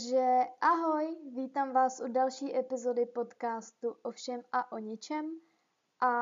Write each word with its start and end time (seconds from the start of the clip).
Takže 0.00 0.44
ahoj, 0.60 1.16
vítám 1.32 1.72
vás 1.72 2.00
u 2.00 2.08
další 2.08 2.56
epizody 2.56 3.06
podcastu 3.06 3.96
o 4.02 4.10
všem 4.10 4.42
a 4.52 4.72
o 4.72 4.78
ničem. 4.78 5.40
A 6.00 6.12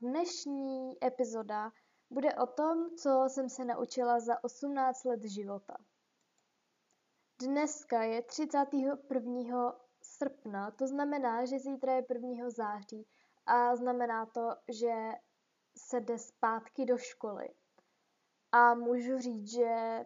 dnešní 0.00 1.04
epizoda 1.04 1.72
bude 2.10 2.34
o 2.34 2.46
tom, 2.46 2.96
co 2.96 3.24
jsem 3.28 3.48
se 3.48 3.64
naučila 3.64 4.20
za 4.20 4.44
18 4.44 5.04
let 5.04 5.24
života. 5.24 5.76
Dneska 7.42 8.02
je 8.02 8.22
31. 8.22 9.72
srpna, 10.02 10.70
to 10.70 10.86
znamená, 10.86 11.44
že 11.44 11.58
zítra 11.58 11.94
je 11.94 12.06
1. 12.14 12.50
září 12.50 13.06
a 13.46 13.76
znamená 13.76 14.26
to, 14.26 14.50
že 14.68 15.12
se 15.78 16.00
jde 16.00 16.18
zpátky 16.18 16.84
do 16.84 16.98
školy. 16.98 17.48
A 18.52 18.74
můžu 18.74 19.18
říct, 19.18 19.50
že 19.50 20.04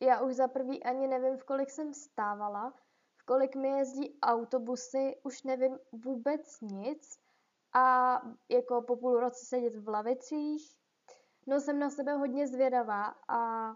já 0.00 0.20
už 0.20 0.34
za 0.34 0.48
prvý 0.48 0.84
ani 0.84 1.06
nevím, 1.06 1.36
v 1.36 1.44
kolik 1.44 1.70
jsem 1.70 1.94
stávala, 1.94 2.74
v 3.16 3.24
kolik 3.24 3.56
mi 3.56 3.68
jezdí 3.68 4.18
autobusy, 4.22 5.20
už 5.22 5.42
nevím 5.42 5.78
vůbec 5.92 6.60
nic 6.60 7.18
a 7.74 8.20
jako 8.48 8.82
po 8.82 8.96
půl 8.96 9.20
roce 9.20 9.44
sedět 9.44 9.76
v 9.76 9.88
lavicích. 9.88 10.76
No 11.46 11.60
jsem 11.60 11.78
na 11.78 11.90
sebe 11.90 12.12
hodně 12.12 12.46
zvědavá 12.46 13.14
a 13.28 13.72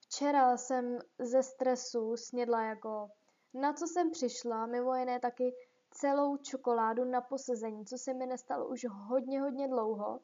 včera 0.00 0.56
jsem 0.56 0.98
ze 1.18 1.42
stresu 1.42 2.16
snědla 2.16 2.62
jako 2.62 3.08
na 3.54 3.72
co 3.72 3.86
jsem 3.86 4.10
přišla, 4.10 4.66
mimo 4.66 4.94
jiné 4.94 5.20
taky 5.20 5.54
celou 5.90 6.36
čokoládu 6.36 7.04
na 7.04 7.20
posezení, 7.20 7.86
co 7.86 7.98
se 7.98 8.14
mi 8.14 8.26
nestalo 8.26 8.68
už 8.68 8.86
hodně, 8.88 9.40
hodně 9.40 9.68
dlouho. 9.68 10.20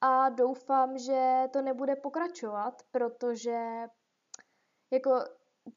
A 0.00 0.28
doufám, 0.28 0.98
že 0.98 1.48
to 1.52 1.62
nebude 1.62 1.96
pokračovat, 1.96 2.82
protože 2.90 3.86
jako 4.94 5.24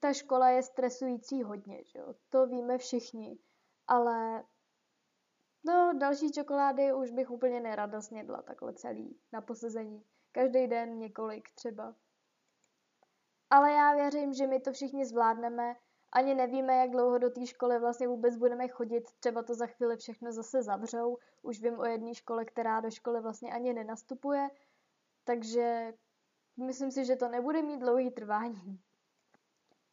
ta 0.00 0.12
škola 0.12 0.48
je 0.48 0.62
stresující 0.62 1.42
hodně, 1.42 1.84
že 1.84 1.98
jo? 1.98 2.14
to 2.28 2.46
víme 2.46 2.78
všichni, 2.78 3.38
ale 3.86 4.44
no 5.64 5.92
další 5.98 6.32
čokolády 6.32 6.92
už 6.92 7.10
bych 7.10 7.30
úplně 7.30 7.60
nerada 7.60 8.00
snědla 8.00 8.42
takhle 8.42 8.74
celý 8.74 9.20
na 9.32 9.40
posezení. 9.40 10.04
Každý 10.32 10.66
den 10.66 10.98
několik 10.98 11.50
třeba. 11.54 11.94
Ale 13.50 13.72
já 13.72 13.94
věřím, 13.94 14.32
že 14.34 14.46
my 14.46 14.60
to 14.60 14.72
všichni 14.72 15.06
zvládneme. 15.06 15.76
Ani 16.12 16.34
nevíme, 16.34 16.76
jak 16.76 16.90
dlouho 16.90 17.18
do 17.18 17.30
té 17.30 17.46
školy 17.46 17.78
vlastně 17.78 18.08
vůbec 18.08 18.36
budeme 18.36 18.68
chodit. 18.68 19.04
Třeba 19.20 19.42
to 19.42 19.54
za 19.54 19.66
chvíli 19.66 19.96
všechno 19.96 20.32
zase 20.32 20.62
zavřou. 20.62 21.18
Už 21.42 21.60
vím 21.60 21.78
o 21.78 21.84
jedné 21.84 22.14
škole, 22.14 22.44
která 22.44 22.80
do 22.80 22.90
školy 22.90 23.20
vlastně 23.20 23.52
ani 23.52 23.72
nenastupuje. 23.72 24.48
Takže 25.24 25.94
myslím 26.56 26.90
si, 26.90 27.04
že 27.04 27.16
to 27.16 27.28
nebude 27.28 27.62
mít 27.62 27.78
dlouhý 27.78 28.10
trvání. 28.10 28.80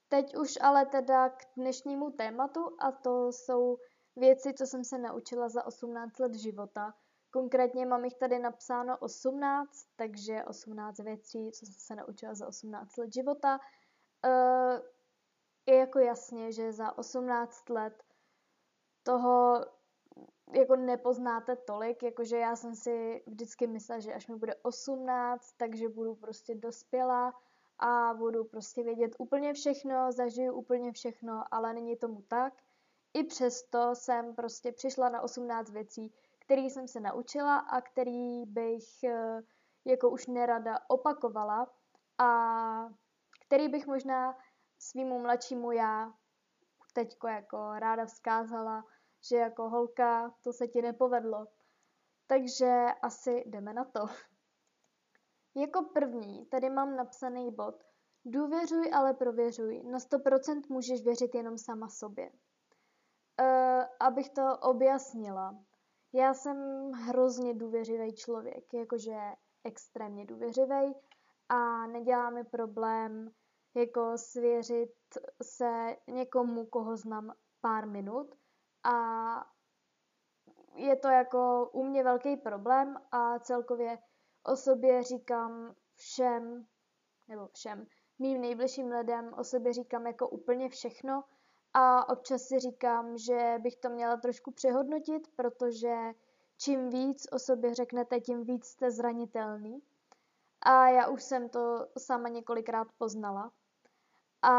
Teď 0.10 0.38
už 0.38 0.58
ale 0.62 0.86
teda 0.86 1.30
k 1.30 1.44
dnešnímu 1.58 2.12
tématu 2.12 2.76
a 2.80 2.92
to 2.92 3.28
jsou 3.32 3.78
věci, 4.16 4.54
co 4.54 4.66
jsem 4.66 4.84
se 4.84 4.98
naučila 4.98 5.50
za 5.50 5.66
18 5.66 6.20
let 6.20 6.34
života. 6.34 6.94
Konkrétně 7.32 7.86
mám 7.86 8.06
jich 8.06 8.16
tady 8.16 8.40
napsáno 8.40 8.98
18, 8.98 9.70
takže 9.96 10.44
18 10.44 11.00
věcí, 11.00 11.52
co 11.52 11.66
jsem 11.66 11.76
se 11.78 11.96
naučila 11.96 12.34
za 12.34 12.48
18 12.48 12.98
let 12.98 13.14
života. 13.14 13.60
Uh, 14.26 14.80
je 15.66 15.76
jako 15.76 16.00
jasně, 16.00 16.52
že 16.52 16.74
za 16.74 16.98
18 16.98 17.70
let 17.70 18.04
toho 19.04 19.66
jako 20.54 20.76
nepoznáte 20.76 21.56
tolik, 21.56 22.04
jakože 22.04 22.38
já 22.38 22.56
jsem 22.56 22.76
si 22.76 23.24
vždycky 23.28 23.68
myslela, 23.68 24.00
že 24.00 24.14
až 24.14 24.28
mi 24.28 24.36
bude 24.36 24.56
18, 24.56 25.52
takže 25.58 25.90
budu 25.90 26.16
prostě 26.16 26.56
dospělá 26.56 27.34
a 27.80 28.14
budu 28.14 28.44
prostě 28.44 28.84
vědět 28.84 29.16
úplně 29.18 29.54
všechno, 29.54 30.12
zažiju 30.12 30.54
úplně 30.54 30.92
všechno, 30.92 31.44
ale 31.52 31.74
není 31.74 31.96
tomu 31.96 32.22
tak. 32.22 32.54
I 33.14 33.24
přesto 33.24 33.96
jsem 33.96 34.36
prostě 34.36 34.72
přišla 34.72 35.10
na 35.10 35.22
18 35.22 35.70
věcí, 35.70 36.14
které 36.40 36.62
jsem 36.62 36.88
se 36.88 37.00
naučila 37.00 37.58
a 37.58 37.82
který 37.82 38.46
bych 38.46 39.04
eh, 39.04 39.42
jako 39.86 40.10
už 40.10 40.28
nerada 40.28 40.80
opakovala 40.88 41.68
a 42.18 42.30
který 43.48 43.70
bych 43.70 43.88
možná 43.88 44.38
svýmu 44.80 45.20
mladšímu 45.20 45.72
já 45.72 46.14
teďko 46.94 47.28
jako 47.28 47.80
ráda 47.80 48.06
vzkázala, 48.06 48.86
že 49.30 49.38
jako 49.38 49.70
holka 49.70 50.36
to 50.42 50.54
se 50.54 50.68
ti 50.68 50.82
nepovedlo. 50.82 51.48
Takže 52.28 52.86
asi 53.02 53.44
jdeme 53.46 53.74
na 53.74 53.86
to. 53.86 54.00
Jako 55.56 55.82
první 55.94 56.46
tady 56.46 56.70
mám 56.70 56.96
napsaný 56.96 57.52
bod 57.52 57.84
Důvěřuj, 58.26 58.92
ale 58.94 59.14
prověřuj. 59.14 59.84
Na 59.84 59.98
100% 59.98 60.62
můžeš 60.70 61.04
věřit 61.04 61.36
jenom 61.36 61.58
sama 61.58 61.90
sobě. 61.90 62.32
Uh, 63.42 63.84
abych 64.00 64.30
to 64.30 64.58
objasnila. 64.62 65.58
Já 66.14 66.34
jsem 66.34 66.92
hrozně 66.92 67.54
důvěřivý 67.54 68.16
člověk, 68.16 68.74
jakože 68.74 69.18
extrémně 69.64 70.26
důvěřivý 70.26 70.96
a 71.50 71.88
nedělá 71.88 72.30
mi 72.30 72.44
problém 72.44 73.32
jako 73.76 74.18
svěřit 74.18 74.94
se 75.44 75.96
někomu, 76.08 76.66
koho 76.66 76.98
znám 76.98 77.34
pár 77.62 77.88
minut 77.88 78.36
a 78.84 78.96
je 80.76 80.96
to 80.96 81.08
jako 81.08 81.70
u 81.74 81.84
mě 81.84 82.04
velký 82.04 82.38
problém 82.38 82.98
a 83.12 83.40
celkově 83.40 83.98
o 84.46 84.56
sobě 84.56 85.04
říkám 85.04 85.76
všem, 85.96 86.66
nebo 87.28 87.48
všem, 87.48 87.88
mým 88.20 88.42
nejbližším 88.42 88.92
lidem 88.92 89.34
o 89.38 89.44
sobě 89.44 89.74
říkám 89.74 90.08
jako 90.08 90.30
úplně 90.30 90.70
všechno 90.70 91.24
a 91.74 92.10
občas 92.10 92.42
si 92.42 92.60
říkám, 92.60 93.18
že 93.18 93.56
bych 93.60 93.76
to 93.76 93.90
měla 93.90 94.18
trošku 94.18 94.52
přehodnotit, 94.52 95.28
protože 95.36 95.96
čím 96.58 96.90
víc 96.90 97.28
o 97.32 97.40
sobě 97.40 97.74
řeknete, 97.74 98.20
tím 98.20 98.44
víc 98.44 98.66
jste 98.66 98.92
zranitelný. 98.92 99.82
A 100.62 100.88
já 100.88 101.08
už 101.08 101.24
jsem 101.24 101.50
to 101.50 101.88
sama 101.98 102.30
několikrát 102.30 102.88
poznala. 102.98 103.52
A 104.42 104.56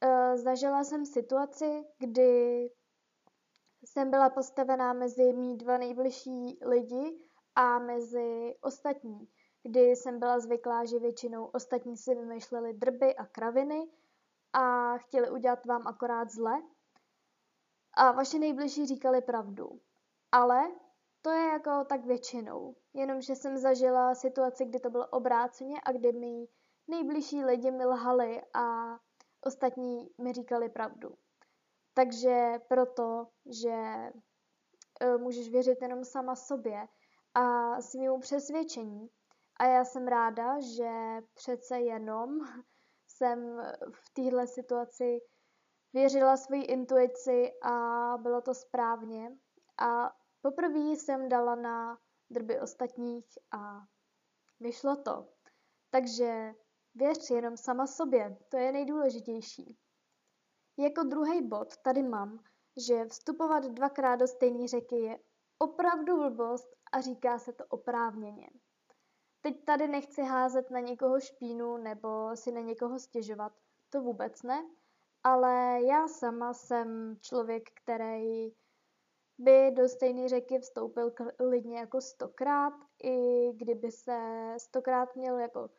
e, 0.00 0.38
zažila 0.38 0.84
jsem 0.84 1.06
situaci, 1.06 1.84
kdy 1.98 2.70
jsem 3.84 4.10
byla 4.10 4.30
postavená 4.30 4.92
mezi 4.92 5.32
mý 5.32 5.56
dva 5.56 5.78
nejbližší 5.78 6.58
lidi 6.66 7.27
a 7.58 7.78
mezi 7.78 8.54
ostatní, 8.60 9.28
kdy 9.62 9.80
jsem 9.80 10.18
byla 10.18 10.40
zvyklá, 10.40 10.84
že 10.84 10.98
většinou 10.98 11.44
ostatní 11.44 11.96
si 11.96 12.14
vymýšleli 12.14 12.72
drby 12.72 13.16
a 13.16 13.26
kraviny 13.26 13.90
a 14.52 14.96
chtěli 14.98 15.30
udělat 15.30 15.66
vám 15.66 15.86
akorát 15.86 16.30
zle. 16.30 16.52
A 17.94 18.12
vaši 18.12 18.38
nejbližší 18.38 18.86
říkali 18.86 19.22
pravdu. 19.22 19.80
Ale 20.32 20.62
to 21.22 21.30
je 21.30 21.46
jako 21.46 21.84
tak 21.84 22.04
většinou. 22.04 22.76
Jenomže 22.94 23.36
jsem 23.36 23.58
zažila 23.58 24.14
situaci, 24.14 24.64
kdy 24.64 24.80
to 24.80 24.90
bylo 24.90 25.06
obráceně 25.06 25.80
a 25.84 25.92
kdy 25.92 26.12
mi 26.12 26.48
nejbližší 26.88 27.44
lidi 27.44 27.70
mi 27.70 27.86
lhali 27.86 28.42
a 28.54 28.96
ostatní 29.40 30.10
mi 30.18 30.32
říkali 30.32 30.68
pravdu. 30.68 31.14
Takže 31.94 32.60
proto, 32.68 33.28
že 33.46 33.70
e, 35.00 35.16
můžeš 35.18 35.50
věřit 35.50 35.82
jenom 35.82 36.04
sama 36.04 36.36
sobě 36.36 36.88
a 37.38 37.80
svýmu 37.82 38.20
přesvědčení. 38.20 39.10
A 39.60 39.66
já 39.66 39.84
jsem 39.84 40.08
ráda, 40.08 40.60
že 40.60 40.90
přece 41.34 41.80
jenom 41.80 42.38
jsem 43.06 43.62
v 43.92 44.10
téhle 44.12 44.46
situaci 44.46 45.20
věřila 45.92 46.36
své 46.36 46.56
intuici 46.56 47.52
a 47.62 48.14
bylo 48.22 48.40
to 48.40 48.54
správně. 48.54 49.38
A 49.78 50.16
poprvé 50.42 50.78
jsem 50.78 51.28
dala 51.28 51.54
na 51.54 51.98
drby 52.30 52.60
ostatních 52.60 53.26
a 53.50 53.80
vyšlo 54.60 54.96
to. 54.96 55.28
Takže 55.90 56.54
věř 56.94 57.30
jenom 57.30 57.56
sama 57.56 57.86
sobě, 57.86 58.38
to 58.48 58.56
je 58.56 58.72
nejdůležitější. 58.72 59.78
Jako 60.78 61.02
druhý 61.02 61.48
bod 61.48 61.76
tady 61.76 62.02
mám, 62.02 62.38
že 62.76 63.04
vstupovat 63.04 63.64
dvakrát 63.64 64.16
do 64.16 64.26
stejné 64.26 64.68
řeky 64.68 64.96
je 64.96 65.18
opravdu 65.58 66.16
blbost 66.16 66.77
a 66.92 67.00
říká 67.00 67.38
se 67.38 67.52
to 67.52 67.64
oprávněně. 67.66 68.50
Teď 69.40 69.64
tady 69.64 69.88
nechci 69.88 70.22
házet 70.22 70.70
na 70.70 70.80
někoho 70.80 71.20
špínu 71.20 71.76
nebo 71.76 72.36
si 72.36 72.52
na 72.52 72.60
někoho 72.60 72.98
stěžovat, 72.98 73.52
to 73.90 74.02
vůbec 74.02 74.42
ne, 74.42 74.64
ale 75.24 75.82
já 75.82 76.08
sama 76.08 76.54
jsem 76.54 77.16
člověk, 77.20 77.70
který 77.74 78.52
by 79.38 79.70
do 79.70 79.88
stejné 79.88 80.28
řeky 80.28 80.58
vstoupil 80.58 81.10
klidně 81.36 81.78
jako 81.78 82.00
stokrát, 82.00 82.74
i 83.02 83.48
kdyby 83.52 83.92
se 83.92 84.18
stokrát 84.58 85.16
měl 85.16 85.38
jako 85.38 85.70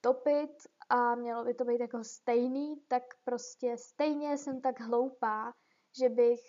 topit 0.00 0.68
a 0.88 1.14
mělo 1.14 1.44
by 1.44 1.54
to 1.54 1.64
být 1.64 1.80
jako 1.80 2.04
stejný, 2.04 2.76
tak 2.88 3.02
prostě 3.24 3.76
stejně 3.76 4.38
jsem 4.38 4.60
tak 4.60 4.80
hloupá, 4.80 5.52
že 5.98 6.08
bych 6.08 6.40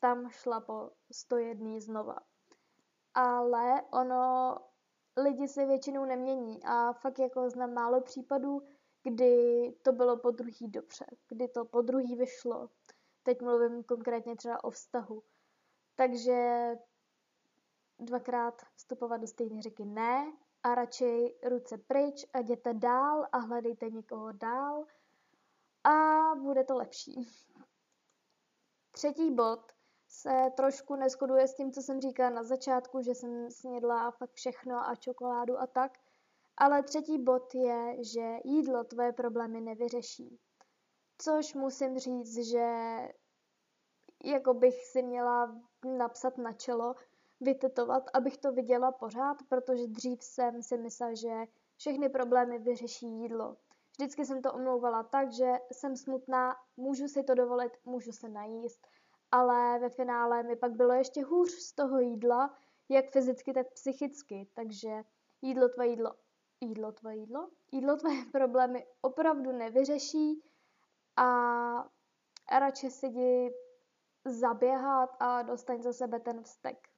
tam 0.00 0.30
šla 0.30 0.60
po 0.60 0.90
101 1.12 1.80
znova. 1.80 2.16
Ale 3.14 3.82
ono, 3.92 4.56
lidi 5.16 5.48
se 5.48 5.66
většinou 5.66 6.04
nemění 6.04 6.64
a 6.64 6.92
fakt 6.92 7.18
jako 7.18 7.50
znám 7.50 7.74
málo 7.74 8.00
případů, 8.00 8.62
kdy 9.02 9.72
to 9.82 9.92
bylo 9.92 10.16
po 10.16 10.30
druhý 10.30 10.68
dobře, 10.68 11.06
kdy 11.28 11.48
to 11.48 11.64
po 11.64 11.82
druhý 11.82 12.16
vyšlo. 12.16 12.70
Teď 13.22 13.42
mluvím 13.42 13.84
konkrétně 13.84 14.36
třeba 14.36 14.64
o 14.64 14.70
vztahu. 14.70 15.22
Takže 15.94 16.70
dvakrát 17.98 18.62
vstupovat 18.74 19.16
do 19.16 19.26
stejné 19.26 19.62
řeky 19.62 19.84
ne 19.84 20.32
a 20.62 20.74
radši 20.74 21.34
ruce 21.42 21.78
pryč 21.78 22.26
a 22.32 22.38
jděte 22.38 22.74
dál 22.74 23.26
a 23.32 23.38
hledejte 23.38 23.90
někoho 23.90 24.32
dál 24.32 24.84
a 25.84 26.20
bude 26.34 26.64
to 26.64 26.76
lepší. 26.76 27.28
Třetí 28.92 29.30
bod 29.34 29.72
se 30.14 30.50
trošku 30.56 30.96
neschoduje 30.96 31.48
s 31.48 31.54
tím, 31.54 31.72
co 31.72 31.82
jsem 31.82 32.00
říkala 32.00 32.30
na 32.30 32.42
začátku, 32.42 33.00
že 33.00 33.14
jsem 33.14 33.50
snědla 33.50 34.10
fakt 34.10 34.32
všechno 34.32 34.88
a 34.88 34.94
čokoládu 34.94 35.60
a 35.60 35.66
tak. 35.66 35.98
Ale 36.56 36.82
třetí 36.82 37.18
bod 37.18 37.54
je, 37.54 38.04
že 38.04 38.36
jídlo 38.44 38.84
tvoje 38.84 39.12
problémy 39.12 39.60
nevyřeší. 39.60 40.38
Což 41.18 41.54
musím 41.54 41.98
říct, 41.98 42.36
že 42.36 42.66
jako 44.24 44.54
bych 44.54 44.84
si 44.84 45.02
měla 45.02 45.60
napsat 45.96 46.38
na 46.38 46.52
čelo, 46.52 46.94
vytetovat, 47.40 48.10
abych 48.14 48.38
to 48.38 48.52
viděla 48.52 48.92
pořád, 48.92 49.36
protože 49.48 49.86
dřív 49.86 50.22
jsem 50.22 50.62
si 50.62 50.78
myslela, 50.78 51.14
že 51.14 51.44
všechny 51.76 52.08
problémy 52.08 52.58
vyřeší 52.58 53.06
jídlo. 53.06 53.56
Vždycky 53.92 54.26
jsem 54.26 54.42
to 54.42 54.52
omlouvala 54.52 55.02
tak, 55.02 55.32
že 55.32 55.52
jsem 55.72 55.96
smutná, 55.96 56.56
můžu 56.76 57.08
si 57.08 57.22
to 57.22 57.34
dovolit, 57.34 57.72
můžu 57.84 58.12
se 58.12 58.28
najíst, 58.28 58.86
ale 59.34 59.78
ve 59.78 59.90
finále 59.90 60.42
mi 60.42 60.56
pak 60.56 60.72
bylo 60.72 60.92
ještě 60.92 61.24
hůř 61.24 61.50
z 61.50 61.72
toho 61.72 61.98
jídla, 61.98 62.56
jak 62.88 63.10
fyzicky, 63.10 63.52
tak 63.52 63.72
psychicky, 63.72 64.48
takže 64.54 65.02
jídlo 65.42 65.68
tvoje 65.68 65.88
jídlo, 65.88 66.14
jídlo 66.60 66.92
tvoje 66.92 67.16
jídlo, 67.16 67.50
jídlo 67.72 67.96
tvoje 67.96 68.24
problémy 68.32 68.86
opravdu 69.00 69.52
nevyřeší 69.52 70.42
a 71.16 71.28
radši 72.58 72.90
si 72.90 73.06
jdi 73.06 73.54
zaběhat 74.24 75.10
a 75.20 75.42
dostaň 75.42 75.82
za 75.82 75.92
sebe 75.92 76.20
ten 76.20 76.42
vztek. 76.42 76.88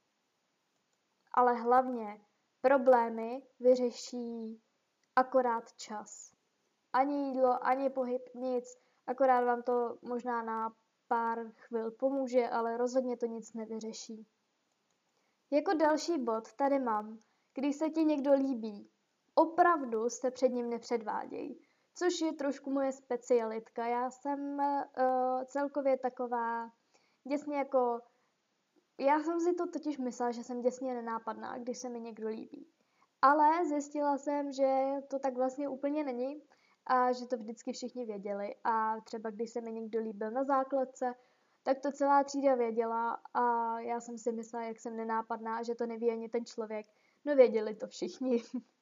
Ale 1.33 1.55
hlavně 1.55 2.21
problémy 2.61 3.43
vyřeší 3.61 4.63
akorát 5.17 5.73
čas. 5.73 6.33
Ani 6.93 7.29
jídlo, 7.29 7.67
ani 7.67 7.91
pohyb, 7.91 8.23
nic. 8.35 8.79
Akorát 9.07 9.45
vám 9.45 9.63
to 9.63 9.99
možná 10.03 10.43
na 10.43 10.73
pár 11.09 11.39
chvil 11.57 11.91
pomůže, 11.91 12.49
ale 12.49 12.77
rozhodně 12.77 13.17
to 13.17 13.27
nic 13.27 13.55
nevyřeší. 13.55 14.27
Jako 15.51 15.75
další 15.75 16.19
bod 16.19 16.53
tady 16.53 16.79
mám, 16.79 17.19
když 17.55 17.77
se 17.77 17.91
ti 17.91 18.05
někdo 18.05 18.33
líbí, 18.33 18.91
opravdu 19.35 20.11
se 20.11 20.31
před 20.31 20.49
ním 20.49 20.71
nepředváděj, 20.71 21.59
což 21.95 22.21
je 22.21 22.33
trošku 22.33 22.71
moje 22.71 22.93
specialitka. 22.93 23.87
Já 23.87 24.11
jsem 24.11 24.59
uh, 24.59 25.45
celkově 25.45 25.99
taková 25.99 26.71
děsně 27.29 27.57
jako... 27.57 28.01
Já 28.99 29.23
jsem 29.23 29.41
si 29.41 29.55
to 29.55 29.67
totiž 29.67 29.99
myslela, 29.99 30.33
že 30.33 30.45
jsem 30.45 30.61
děsně 30.61 30.95
nenápadná, 30.95 31.59
když 31.59 31.79
se 31.79 31.89
mi 31.89 32.01
někdo 32.01 32.29
líbí. 32.29 32.67
Ale 33.23 33.67
zjistila 33.67 34.19
jsem, 34.19 34.53
že 34.53 34.85
to 35.11 35.19
tak 35.19 35.35
vlastně 35.35 35.69
úplně 35.69 36.05
není 36.05 36.43
a 36.87 37.13
že 37.13 37.27
to 37.27 37.37
vždycky 37.37 37.73
všichni 37.73 38.07
věděli. 38.07 38.55
A 38.65 39.01
třeba 39.01 39.31
když 39.31 39.51
se 39.51 39.61
mi 39.61 39.73
někdo 39.73 40.01
líbil 40.01 40.31
na 40.31 40.45
základce, 40.45 41.15
tak 41.63 41.79
to 41.79 41.93
celá 41.93 42.25
třída 42.25 42.55
věděla 42.55 43.21
a 43.35 43.79
já 43.81 44.01
jsem 44.01 44.19
si 44.19 44.33
myslela, 44.33 44.65
jak 44.65 44.81
jsem 44.81 44.97
nenápadná, 44.97 45.63
že 45.63 45.75
to 45.75 45.87
neví 45.87 46.11
ani 46.11 46.29
ten 46.29 46.45
člověk. 46.45 46.87
No 47.25 47.37
věděli 47.37 47.75
to 47.75 47.87
všichni. 47.87 48.43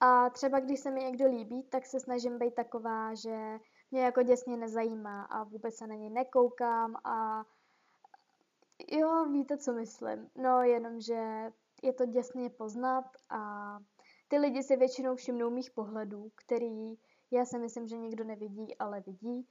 A 0.00 0.30
třeba 0.30 0.60
když 0.60 0.80
se 0.80 0.90
mi 0.90 1.00
někdo 1.00 1.26
líbí, 1.26 1.62
tak 1.62 1.86
se 1.86 2.00
snažím 2.00 2.38
být 2.38 2.54
taková, 2.54 3.14
že 3.14 3.58
mě 3.90 4.00
jako 4.00 4.22
děsně 4.22 4.56
nezajímá 4.56 5.22
a 5.22 5.44
vůbec 5.44 5.76
se 5.76 5.86
na 5.86 5.94
něj 5.94 6.10
nekoukám 6.10 6.96
a 7.04 7.44
jo, 8.88 9.24
víte, 9.32 9.58
co 9.58 9.72
myslím. 9.72 10.30
No, 10.36 10.62
jenom, 10.62 11.00
že 11.00 11.52
je 11.82 11.92
to 11.92 12.06
děsně 12.06 12.50
poznat 12.50 13.04
a 13.30 13.78
ty 14.28 14.38
lidi 14.38 14.62
si 14.62 14.76
většinou 14.76 15.14
všimnou 15.14 15.50
mých 15.50 15.70
pohledů, 15.70 16.30
který 16.34 16.98
já 17.30 17.44
si 17.44 17.58
myslím, 17.58 17.88
že 17.88 17.96
nikdo 17.96 18.24
nevidí, 18.24 18.76
ale 18.78 19.00
vidí. 19.00 19.46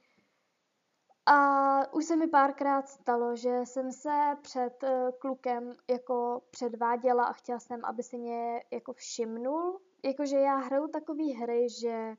A 1.26 1.92
už 1.92 2.04
se 2.04 2.16
mi 2.16 2.26
párkrát 2.26 2.88
stalo, 2.88 3.36
že 3.36 3.60
jsem 3.64 3.92
se 3.92 4.36
před 4.42 4.84
eh, 4.84 5.12
klukem 5.18 5.72
jako 5.90 6.42
předváděla 6.50 7.24
a 7.24 7.32
chtěla 7.32 7.58
jsem, 7.58 7.84
aby 7.84 8.02
si 8.02 8.18
mě 8.18 8.62
jako 8.70 8.92
všimnul. 8.92 9.80
Jakože 10.04 10.36
já 10.36 10.56
hraju 10.56 10.88
takové 10.88 11.24
hry, 11.24 11.68
že 11.68 12.14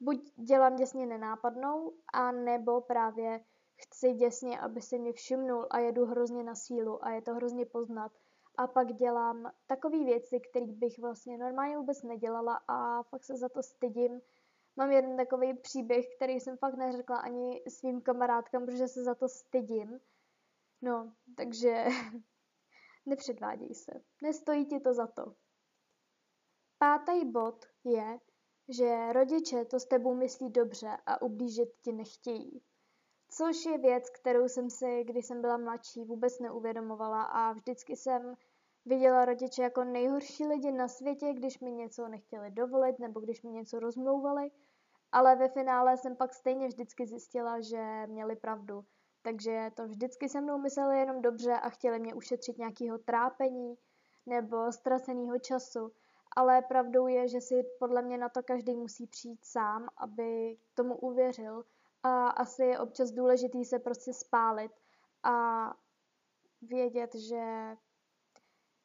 buď 0.00 0.32
dělám 0.36 0.76
děsně 0.76 1.06
nenápadnou, 1.06 1.92
a 2.12 2.32
nebo 2.32 2.80
právě 2.80 3.40
chci 3.76 4.12
děsně, 4.12 4.60
aby 4.60 4.80
si 4.80 4.98
mě 4.98 5.12
všimnul 5.12 5.66
a 5.70 5.78
jedu 5.78 6.04
hrozně 6.06 6.44
na 6.44 6.54
sílu 6.54 7.04
a 7.04 7.10
je 7.10 7.22
to 7.22 7.34
hrozně 7.34 7.66
poznat. 7.66 8.12
A 8.56 8.66
pak 8.66 8.94
dělám 8.94 9.52
takové 9.66 10.04
věci, 10.04 10.40
které 10.40 10.66
bych 10.66 10.98
vlastně 10.98 11.38
normálně 11.38 11.78
vůbec 11.78 12.02
nedělala 12.02 12.60
a 12.68 13.02
fakt 13.02 13.24
se 13.24 13.36
za 13.36 13.48
to 13.48 13.62
stydím 13.62 14.20
Mám 14.76 14.92
jeden 14.92 15.16
takový 15.16 15.54
příběh, 15.54 16.04
který 16.16 16.40
jsem 16.40 16.56
fakt 16.56 16.74
neřekla 16.74 17.16
ani 17.16 17.62
svým 17.68 18.00
kamarádkám, 18.00 18.66
protože 18.66 18.88
se 18.88 19.02
za 19.02 19.14
to 19.14 19.28
stydím. 19.28 20.00
No, 20.82 21.12
takže 21.36 21.84
nepředváděj 23.06 23.74
se. 23.74 23.92
Nestojí 24.22 24.66
ti 24.66 24.80
to 24.80 24.94
za 24.94 25.06
to. 25.06 25.34
Pátý 26.78 27.24
bod 27.24 27.64
je, 27.84 28.18
že 28.68 29.12
rodiče 29.12 29.64
to 29.64 29.80
s 29.80 29.86
tebou 29.86 30.14
myslí 30.14 30.50
dobře 30.50 30.96
a 31.06 31.22
ublížit 31.22 31.68
ti 31.82 31.92
nechtějí. 31.92 32.62
Což 33.28 33.64
je 33.64 33.78
věc, 33.78 34.10
kterou 34.10 34.48
jsem 34.48 34.70
si, 34.70 35.04
když 35.04 35.26
jsem 35.26 35.40
byla 35.40 35.56
mladší, 35.56 36.04
vůbec 36.04 36.38
neuvědomovala 36.38 37.22
a 37.22 37.52
vždycky 37.52 37.96
jsem 37.96 38.34
viděla 38.86 39.24
rodiče 39.24 39.62
jako 39.62 39.84
nejhorší 39.84 40.46
lidi 40.46 40.72
na 40.72 40.88
světě, 40.88 41.32
když 41.32 41.60
mi 41.60 41.72
něco 41.72 42.08
nechtěli 42.08 42.50
dovolit 42.50 42.98
nebo 42.98 43.20
když 43.20 43.42
mi 43.42 43.50
něco 43.50 43.80
rozmlouvali 43.80 44.50
ale 45.14 45.36
ve 45.36 45.48
finále 45.48 45.96
jsem 45.96 46.16
pak 46.16 46.34
stejně 46.34 46.68
vždycky 46.68 47.06
zjistila, 47.06 47.60
že 47.60 48.06
měli 48.06 48.36
pravdu. 48.36 48.84
Takže 49.22 49.70
to 49.74 49.86
vždycky 49.86 50.28
se 50.28 50.40
mnou 50.40 50.58
mysleli 50.58 50.98
jenom 50.98 51.22
dobře 51.22 51.52
a 51.52 51.68
chtěli 51.68 51.98
mě 51.98 52.14
ušetřit 52.14 52.58
nějakého 52.58 52.98
trápení 52.98 53.74
nebo 54.26 54.72
ztraceného 54.72 55.38
času. 55.38 55.92
Ale 56.36 56.62
pravdou 56.62 57.06
je, 57.06 57.28
že 57.28 57.40
si 57.40 57.62
podle 57.78 58.02
mě 58.02 58.18
na 58.18 58.28
to 58.28 58.42
každý 58.42 58.76
musí 58.76 59.06
přijít 59.06 59.44
sám, 59.44 59.88
aby 59.96 60.56
tomu 60.74 60.96
uvěřil. 60.96 61.64
A 62.02 62.26
asi 62.26 62.64
je 62.64 62.78
občas 62.78 63.10
důležitý 63.10 63.64
se 63.64 63.78
prostě 63.78 64.12
spálit 64.12 64.72
a 65.22 65.66
vědět, 66.62 67.14
že 67.14 67.76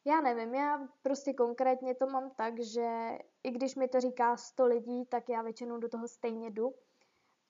já 0.10 0.22
nevím, 0.22 0.56
já 0.56 0.88
prostě 1.02 1.34
konkrétně 1.34 1.96
to 1.96 2.08
mám 2.08 2.32
tak, 2.32 2.60
že 2.60 3.18
i 3.44 3.52
když 3.52 3.76
mi 3.76 3.88
to 3.88 4.00
říká 4.00 4.38
100 4.38 4.66
lidí, 4.66 5.06
tak 5.06 5.30
já 5.30 5.42
většinou 5.42 5.78
do 5.78 5.90
toho 5.90 6.08
stejně 6.08 6.52
jdu. 6.52 6.74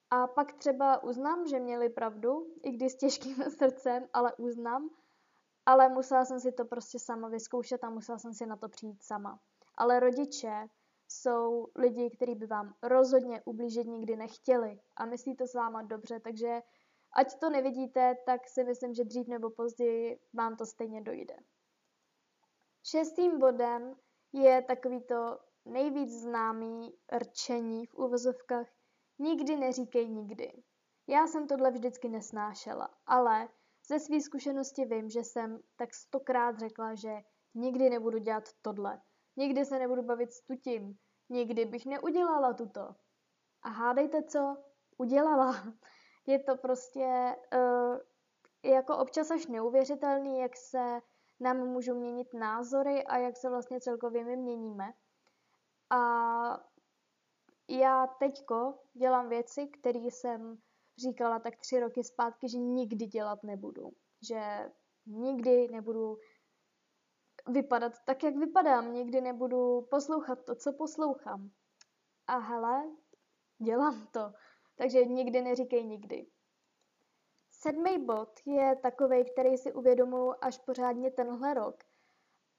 A 0.09 0.27
pak 0.27 0.53
třeba 0.53 1.03
uznám, 1.03 1.47
že 1.47 1.59
měli 1.59 1.89
pravdu, 1.89 2.47
i 2.63 2.71
když 2.71 2.91
s 2.91 2.97
těžkým 2.97 3.35
srdcem, 3.57 4.07
ale 4.13 4.33
uznám. 4.35 4.89
Ale 5.65 5.89
musela 5.89 6.25
jsem 6.25 6.39
si 6.39 6.51
to 6.51 6.65
prostě 6.65 6.99
sama 6.99 7.27
vyzkoušet 7.27 7.83
a 7.83 7.89
musela 7.89 8.17
jsem 8.17 8.33
si 8.33 8.45
na 8.45 8.55
to 8.55 8.69
přijít 8.69 9.03
sama. 9.03 9.39
Ale 9.75 9.99
rodiče 9.99 10.67
jsou 11.07 11.67
lidi, 11.75 12.09
kteří 12.09 12.35
by 12.35 12.45
vám 12.45 12.73
rozhodně 12.83 13.41
ublížit 13.45 13.87
nikdy 13.87 14.15
nechtěli 14.15 14.79
a 14.95 15.05
myslí 15.05 15.35
to 15.35 15.47
s 15.47 15.53
váma 15.53 15.81
dobře, 15.81 16.19
takže 16.19 16.61
ať 17.13 17.39
to 17.39 17.49
nevidíte, 17.49 18.15
tak 18.25 18.47
si 18.47 18.63
myslím, 18.63 18.93
že 18.93 19.03
dřív 19.03 19.27
nebo 19.27 19.49
později 19.49 20.19
vám 20.33 20.55
to 20.55 20.65
stejně 20.65 21.01
dojde. 21.01 21.35
Šestým 22.89 23.39
bodem 23.39 23.95
je 24.33 24.61
takový 24.61 25.03
to 25.03 25.39
nejvíc 25.65 26.21
známý 26.21 26.93
rčení 27.17 27.85
v 27.85 27.95
uvozovkách 27.95 28.67
nikdy 29.19 29.55
neříkej 29.55 30.09
nikdy. 30.09 30.63
Já 31.07 31.27
jsem 31.27 31.47
tohle 31.47 31.71
vždycky 31.71 32.09
nesnášela, 32.09 32.89
ale 33.05 33.49
ze 33.87 33.99
své 33.99 34.21
zkušenosti 34.21 34.85
vím, 34.85 35.09
že 35.09 35.19
jsem 35.19 35.59
tak 35.75 35.93
stokrát 35.93 36.59
řekla, 36.59 36.95
že 36.95 37.15
nikdy 37.55 37.89
nebudu 37.89 38.17
dělat 38.17 38.43
tohle, 38.61 39.01
nikdy 39.35 39.65
se 39.65 39.79
nebudu 39.79 40.03
bavit 40.03 40.31
s 40.33 40.45
tutím, 40.45 40.97
nikdy 41.29 41.65
bych 41.65 41.85
neudělala 41.85 42.53
tuto. 42.53 42.95
A 43.61 43.69
hádejte 43.69 44.23
co? 44.23 44.57
Udělala. 44.97 45.63
Je 46.27 46.39
to 46.43 46.57
prostě 46.57 47.35
uh, 47.53 47.97
jako 48.71 48.97
občas 48.97 49.31
až 49.31 49.47
neuvěřitelný, 49.47 50.39
jak 50.39 50.57
se 50.57 51.01
nám 51.39 51.57
můžou 51.57 51.99
měnit 51.99 52.33
názory 52.33 53.03
a 53.03 53.17
jak 53.17 53.37
se 53.37 53.49
vlastně 53.49 53.81
celkově 53.81 54.25
my 54.25 54.35
měníme. 54.35 54.93
A 55.89 55.99
já 57.69 58.07
teďko 58.07 58.79
dělám 58.93 59.29
věci, 59.29 59.67
které 59.67 59.99
jsem 59.99 60.57
říkala 60.97 61.39
tak 61.39 61.55
tři 61.55 61.79
roky 61.79 62.03
zpátky, 62.03 62.49
že 62.49 62.57
nikdy 62.57 63.05
dělat 63.05 63.43
nebudu. 63.43 63.91
Že 64.27 64.71
nikdy 65.05 65.67
nebudu 65.67 66.17
vypadat 67.47 67.93
tak, 68.05 68.23
jak 68.23 68.35
vypadám. 68.35 68.93
Nikdy 68.93 69.21
nebudu 69.21 69.81
poslouchat 69.81 70.45
to, 70.45 70.55
co 70.55 70.73
poslouchám. 70.73 71.51
A 72.27 72.37
hele, 72.37 72.83
dělám 73.57 74.07
to. 74.07 74.33
Takže 74.75 75.05
nikdy 75.05 75.41
neříkej 75.41 75.85
nikdy. 75.85 76.27
Sedmý 77.61 78.05
bod 78.05 78.39
je 78.45 78.75
takový, 78.75 79.25
který 79.31 79.57
si 79.57 79.73
uvědomuji 79.73 80.33
až 80.41 80.57
pořádně 80.57 81.11
tenhle 81.11 81.53
rok. 81.53 81.83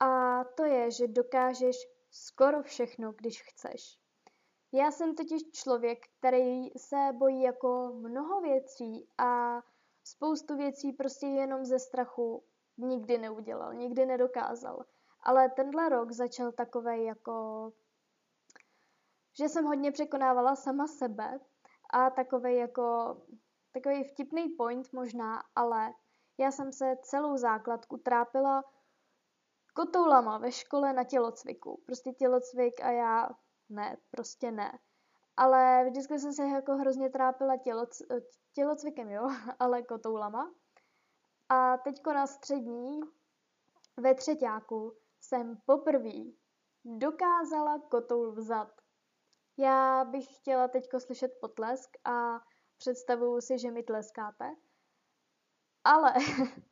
A 0.00 0.44
to 0.44 0.64
je, 0.64 0.90
že 0.90 1.08
dokážeš 1.08 1.76
skoro 2.10 2.62
všechno, 2.62 3.12
když 3.12 3.42
chceš. 3.42 3.98
Já 4.72 4.90
jsem 4.90 5.14
totiž 5.14 5.42
člověk, 5.52 5.98
který 6.18 6.70
se 6.76 6.96
bojí 7.12 7.42
jako 7.42 7.92
mnoho 7.94 8.40
věcí 8.40 9.08
a 9.18 9.62
spoustu 10.04 10.56
věcí 10.56 10.92
prostě 10.92 11.26
jenom 11.26 11.64
ze 11.64 11.78
strachu 11.78 12.44
nikdy 12.76 13.18
neudělal, 13.18 13.74
nikdy 13.74 14.06
nedokázal. 14.06 14.84
Ale 15.22 15.48
tenhle 15.48 15.88
rok 15.88 16.12
začal 16.12 16.52
takový 16.52 17.04
jako, 17.04 17.72
že 19.38 19.48
jsem 19.48 19.64
hodně 19.64 19.92
překonávala 19.92 20.56
sama 20.56 20.86
sebe 20.86 21.40
a 21.90 22.10
takový 22.10 22.56
jako, 22.56 23.16
takový 23.72 24.04
vtipný 24.04 24.48
point 24.48 24.92
možná, 24.92 25.42
ale 25.54 25.92
já 26.38 26.50
jsem 26.50 26.72
se 26.72 26.96
celou 27.02 27.36
základku 27.36 27.96
trápila 27.96 28.64
kotoulama 29.74 30.38
ve 30.38 30.52
škole 30.52 30.92
na 30.92 31.04
tělocviku. 31.04 31.82
Prostě 31.86 32.12
tělocvik 32.12 32.80
a 32.80 32.90
já 32.90 33.30
ne, 33.68 33.96
prostě 34.10 34.50
ne. 34.50 34.78
Ale 35.36 35.84
vždycky 35.90 36.18
jsem 36.18 36.32
se 36.32 36.44
jako 36.44 36.72
hrozně 36.76 37.10
trápila 37.10 37.56
těloc, 37.56 38.02
tělocvikem, 38.52 39.10
jo, 39.10 39.28
ale 39.58 39.82
kotoulama. 39.82 40.54
A 41.48 41.76
teďko 41.76 42.12
na 42.12 42.26
střední 42.26 43.00
ve 43.96 44.14
třetíku 44.14 44.96
jsem 45.20 45.56
poprvé 45.66 46.22
dokázala 46.84 47.78
kotoul 47.78 48.32
vzat. 48.32 48.80
Já 49.56 50.04
bych 50.04 50.36
chtěla 50.36 50.68
teďko 50.68 51.00
slyšet 51.00 51.32
potlesk 51.40 51.96
a 52.04 52.40
představuju 52.80 53.40
si, 53.40 53.58
že 53.58 53.70
mi 53.70 53.82
tleskáte. 53.82 54.56
Ale 55.84 56.14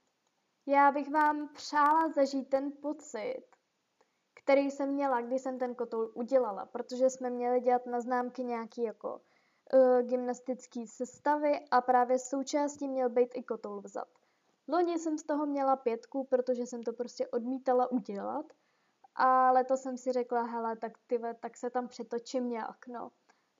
já 0.66 0.92
bych 0.92 1.10
vám 1.10 1.48
přála 1.48 2.08
zažít 2.08 2.50
ten 2.50 2.72
pocit, 2.82 3.44
který 4.34 4.70
jsem 4.70 4.88
měla, 4.88 5.20
když 5.20 5.42
jsem 5.42 5.58
ten 5.58 5.74
kotoul 5.74 6.12
udělala, 6.14 6.66
protože 6.66 7.10
jsme 7.10 7.30
měli 7.30 7.60
dělat 7.60 7.86
na 7.86 8.00
známky 8.00 8.44
nějaký 8.44 8.82
jako 8.82 9.20
uh, 9.72 10.02
gymnastický 10.02 10.86
sestavy 10.86 11.60
a 11.70 11.80
právě 11.80 12.18
součástí 12.18 12.88
měl 12.88 13.08
být 13.08 13.30
i 13.34 13.42
kotoul 13.42 13.80
vzat. 13.80 14.08
Loni 14.68 14.98
jsem 14.98 15.18
z 15.18 15.22
toho 15.22 15.46
měla 15.46 15.76
pětku, 15.76 16.24
protože 16.24 16.66
jsem 16.66 16.82
to 16.82 16.92
prostě 16.92 17.28
odmítala 17.28 17.92
udělat. 17.92 18.46
A 19.14 19.50
letos 19.50 19.82
jsem 19.82 19.96
si 19.96 20.12
řekla, 20.12 20.42
hele, 20.42 20.76
tak 20.76 20.92
ty, 21.06 21.20
tak 21.40 21.56
se 21.56 21.70
tam 21.70 21.88
přetočím 21.88 22.48
nějak, 22.48 22.86
no. 22.86 23.10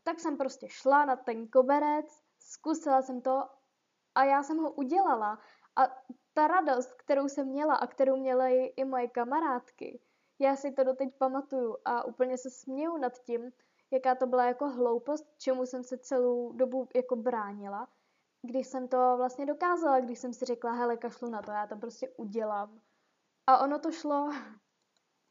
Tak 0.03 0.21
jsem 0.21 0.37
prostě 0.37 0.69
šla 0.69 1.05
na 1.05 1.17
ten 1.17 1.49
koberec, 1.49 2.28
zkusila 2.49 3.03
jsem 3.03 3.21
to 3.21 3.43
a 4.15 4.25
já 4.25 4.43
jsem 4.43 4.57
ho 4.59 4.73
udělala. 4.73 5.39
A 5.77 5.83
ta 6.35 6.47
radost, 6.47 6.93
kterou 6.93 7.29
jsem 7.29 7.49
měla 7.49 7.75
a 7.75 7.87
kterou 7.87 8.17
měly 8.17 8.65
i 8.65 8.85
moje 8.85 9.09
kamarádky, 9.09 10.01
já 10.39 10.57
si 10.57 10.73
to 10.73 10.85
doteď 10.85 11.15
pamatuju 11.19 11.77
a 11.85 12.05
úplně 12.05 12.39
se 12.39 12.51
směju 12.51 12.97
nad 12.97 13.19
tím, 13.19 13.53
jaká 13.91 14.15
to 14.15 14.27
byla 14.27 14.45
jako 14.45 14.69
hloupost, 14.69 15.27
čemu 15.39 15.67
jsem 15.67 15.85
se 15.85 15.99
celou 15.99 16.53
dobu 16.53 16.89
jako 16.95 17.17
bránila 17.17 17.89
když 18.43 18.67
jsem 18.67 18.89
to 18.89 19.15
vlastně 19.17 19.47
dokázala, 19.47 20.01
když 20.01 20.19
jsem 20.19 20.33
si 20.33 20.45
řekla, 20.45 20.73
hele, 20.73 20.97
kašlu 20.97 21.31
na 21.31 21.43
to, 21.43 21.51
já 21.51 21.67
to 21.67 21.77
prostě 21.77 22.09
udělám. 22.09 22.81
A 23.47 23.59
ono 23.59 23.79
to 23.79 23.93
šlo. 23.93 24.33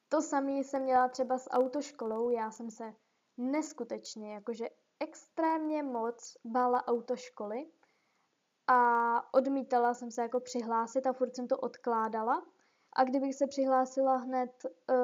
To 0.10 0.22
samé 0.22 0.52
jsem 0.52 0.84
měla 0.84 1.08
třeba 1.08 1.38
s 1.38 1.50
autoškolou, 1.50 2.30
já 2.30 2.52
jsem 2.52 2.72
se 2.72 2.94
neskutečně, 3.38 4.34
jakože 4.34 4.70
extrémně 5.00 5.84
moc 5.84 6.38
bála 6.46 6.88
autoškoly 6.88 7.72
a 8.68 9.34
odmítala 9.34 9.94
jsem 9.94 10.12
se 10.12 10.22
jako 10.22 10.40
přihlásit 10.40 11.08
a 11.08 11.14
furt 11.14 11.36
jsem 11.36 11.48
to 11.48 11.58
odkládala. 11.58 12.46
A 12.94 13.04
kdybych 13.04 13.36
se 13.36 13.48
přihlásila 13.48 14.18
hned 14.18 14.66
uh, 14.66 14.96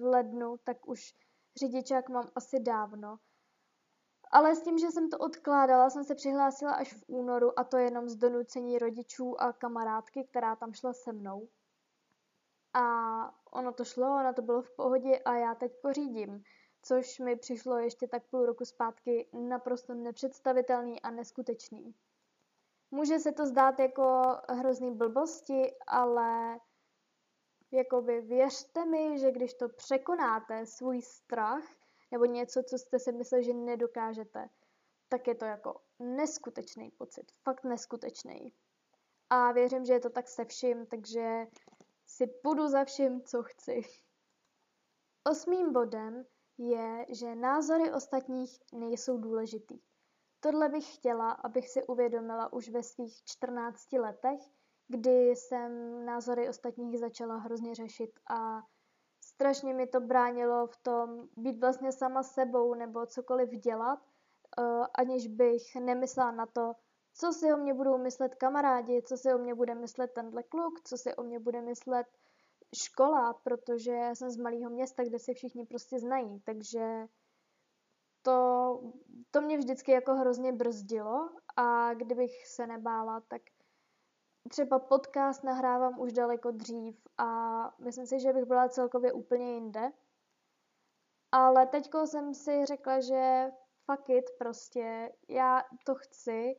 v 0.00 0.04
lednu, 0.04 0.56
tak 0.64 0.88
už 0.88 1.14
řidičák 1.56 2.08
mám 2.08 2.28
asi 2.34 2.60
dávno. 2.60 3.18
Ale 4.30 4.56
s 4.56 4.62
tím, 4.62 4.78
že 4.78 4.90
jsem 4.90 5.10
to 5.10 5.18
odkládala, 5.18 5.90
jsem 5.90 6.04
se 6.04 6.14
přihlásila 6.14 6.72
až 6.72 6.92
v 6.92 7.04
únoru 7.06 7.58
a 7.58 7.64
to 7.64 7.76
jenom 7.76 8.08
z 8.08 8.16
donucení 8.16 8.78
rodičů 8.78 9.40
a 9.40 9.52
kamarádky, 9.52 10.24
která 10.24 10.56
tam 10.56 10.72
šla 10.72 10.92
se 10.92 11.12
mnou. 11.12 11.48
A 12.74 12.84
ono 13.52 13.72
to 13.72 13.84
šlo, 13.84 14.06
ono 14.06 14.34
to 14.34 14.42
bylo 14.42 14.62
v 14.62 14.76
pohodě 14.76 15.18
a 15.18 15.34
já 15.34 15.54
teď 15.54 15.72
pořídím, 15.82 16.42
což 16.82 17.18
mi 17.18 17.36
přišlo 17.36 17.78
ještě 17.78 18.08
tak 18.08 18.26
půl 18.26 18.46
roku 18.46 18.64
zpátky 18.64 19.28
naprosto 19.32 19.94
nepředstavitelný 19.94 21.02
a 21.02 21.10
neskutečný. 21.10 21.94
Může 22.90 23.18
se 23.18 23.32
to 23.32 23.46
zdát 23.46 23.78
jako 23.78 24.36
hrozný 24.48 24.94
blbosti, 24.94 25.74
ale 25.86 26.60
jakoby 27.70 28.20
věřte 28.20 28.84
mi, 28.84 29.18
že 29.18 29.30
když 29.30 29.54
to 29.54 29.68
překonáte, 29.68 30.66
svůj 30.66 31.02
strach, 31.02 31.64
nebo 32.10 32.24
něco, 32.24 32.62
co 32.62 32.78
jste 32.78 32.98
si 32.98 33.12
mysleli, 33.12 33.44
že 33.44 33.54
nedokážete, 33.54 34.48
tak 35.08 35.26
je 35.26 35.34
to 35.34 35.44
jako 35.44 35.80
neskutečný 35.98 36.90
pocit, 36.90 37.32
fakt 37.42 37.64
neskutečný. 37.64 38.52
A 39.30 39.52
věřím, 39.52 39.84
že 39.84 39.92
je 39.92 40.00
to 40.00 40.10
tak 40.10 40.28
se 40.28 40.44
vším, 40.44 40.86
takže 40.86 41.46
si 42.06 42.26
půjdu 42.26 42.68
za 42.68 42.84
vším, 42.84 43.22
co 43.22 43.42
chci. 43.42 43.82
Osmým 45.30 45.72
bodem 45.72 46.24
je, 46.58 47.06
že 47.08 47.34
názory 47.34 47.92
ostatních 47.92 48.58
nejsou 48.72 49.18
důležitý. 49.18 49.80
Tohle 50.40 50.68
bych 50.68 50.94
chtěla, 50.94 51.30
abych 51.30 51.68
si 51.68 51.86
uvědomila 51.86 52.52
už 52.52 52.68
ve 52.68 52.82
svých 52.82 53.24
14 53.24 53.92
letech, 53.92 54.40
kdy 54.88 55.30
jsem 55.30 56.04
názory 56.04 56.48
ostatních 56.48 56.98
začala 56.98 57.36
hrozně 57.36 57.74
řešit 57.74 58.10
a 58.30 58.62
strašně 59.20 59.74
mi 59.74 59.86
to 59.86 60.00
bránilo 60.00 60.66
v 60.66 60.76
tom 60.76 61.28
být 61.36 61.60
vlastně 61.60 61.92
sama 61.92 62.22
sebou 62.22 62.74
nebo 62.74 63.06
cokoliv 63.06 63.50
dělat, 63.50 63.98
uh, 64.58 64.86
aniž 64.94 65.28
bych 65.28 65.76
nemyslela 65.76 66.30
na 66.30 66.46
to, 66.46 66.72
co 67.14 67.32
si 67.32 67.52
o 67.52 67.56
mě 67.56 67.74
budou 67.74 67.98
myslet 67.98 68.34
kamarádi, 68.34 69.02
co 69.02 69.16
si 69.16 69.34
o 69.34 69.38
mě 69.38 69.54
bude 69.54 69.74
myslet 69.74 70.12
tenhle 70.14 70.42
kluk, 70.42 70.80
co 70.84 70.98
si 70.98 71.14
o 71.14 71.22
mě 71.22 71.38
bude 71.38 71.62
myslet 71.62 72.06
škola, 72.78 73.34
protože 73.34 74.10
jsem 74.14 74.30
z 74.30 74.36
malého 74.36 74.70
města, 74.70 75.04
kde 75.04 75.18
se 75.18 75.34
všichni 75.34 75.66
prostě 75.66 75.98
znají, 75.98 76.40
takže 76.40 77.06
to, 78.22 78.80
to 79.30 79.40
mě 79.40 79.58
vždycky 79.58 79.92
jako 79.92 80.14
hrozně 80.14 80.52
brzdilo 80.52 81.30
a 81.56 81.94
kdybych 81.94 82.46
se 82.46 82.66
nebála, 82.66 83.20
tak 83.20 83.42
třeba 84.48 84.78
podcast 84.78 85.44
nahrávám 85.44 86.00
už 86.00 86.12
daleko 86.12 86.50
dřív 86.50 87.06
a 87.18 87.28
myslím 87.80 88.06
si, 88.06 88.20
že 88.20 88.32
bych 88.32 88.44
byla 88.44 88.68
celkově 88.68 89.12
úplně 89.12 89.54
jinde. 89.54 89.92
Ale 91.32 91.66
teďko 91.66 92.06
jsem 92.06 92.34
si 92.34 92.64
řekla, 92.66 93.00
že 93.00 93.50
fuck 93.84 94.08
it, 94.08 94.24
prostě 94.38 95.12
já 95.28 95.62
to 95.86 95.94
chci, 95.94 96.54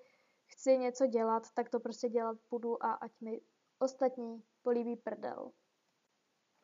chci 0.46 0.78
něco 0.78 1.08
dělat, 1.08 1.44
tak 1.54 1.70
to 1.70 1.80
prostě 1.80 2.10
dělat 2.10 2.38
budu 2.50 2.84
a 2.84 2.94
ať 2.94 3.12
mi 3.22 3.42
ostatní 3.80 4.44
políbí 4.62 4.96
prdel. 4.96 5.52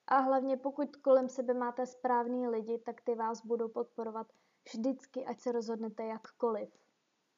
A 0.08 0.18
hlavně 0.18 0.58
pokud 0.58 0.96
kolem 0.96 1.30
sebe 1.30 1.54
máte 1.54 1.86
správný 1.86 2.48
lidi, 2.48 2.80
tak 2.80 3.02
ty 3.02 3.16
vás 3.16 3.46
budou 3.46 3.70
podporovat 3.70 4.28
vždycky, 4.66 5.26
ať 5.26 5.40
se 5.40 5.52
rozhodnete 5.52 6.06
jakkoliv. 6.06 6.70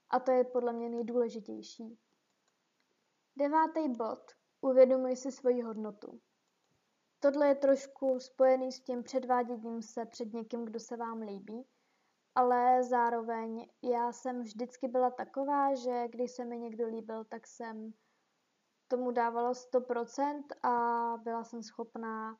A 0.09 0.19
to 0.19 0.31
je 0.31 0.43
podle 0.43 0.73
mě 0.73 0.89
nejdůležitější. 0.89 1.99
Devátý 3.35 3.89
bod. 3.89 4.31
Uvědomuj 4.61 5.15
si 5.15 5.31
svoji 5.31 5.61
hodnotu. 5.61 6.21
Tohle 7.19 7.47
je 7.47 7.55
trošku 7.55 8.19
spojený 8.19 8.71
s 8.71 8.81
tím 8.81 9.03
předváděním 9.03 9.81
se 9.81 10.05
před 10.05 10.33
někým, 10.33 10.65
kdo 10.65 10.79
se 10.79 10.97
vám 10.97 11.21
líbí, 11.21 11.67
ale 12.35 12.83
zároveň 12.83 13.69
já 13.83 14.11
jsem 14.11 14.41
vždycky 14.41 14.87
byla 14.87 15.09
taková, 15.11 15.75
že 15.75 16.07
když 16.07 16.31
se 16.31 16.45
mi 16.45 16.57
někdo 16.57 16.87
líbil, 16.87 17.23
tak 17.23 17.47
jsem 17.47 17.93
tomu 18.87 19.11
dávala 19.11 19.51
100% 19.51 20.43
a 20.63 21.17
byla 21.23 21.43
jsem 21.43 21.63
schopná 21.63 22.37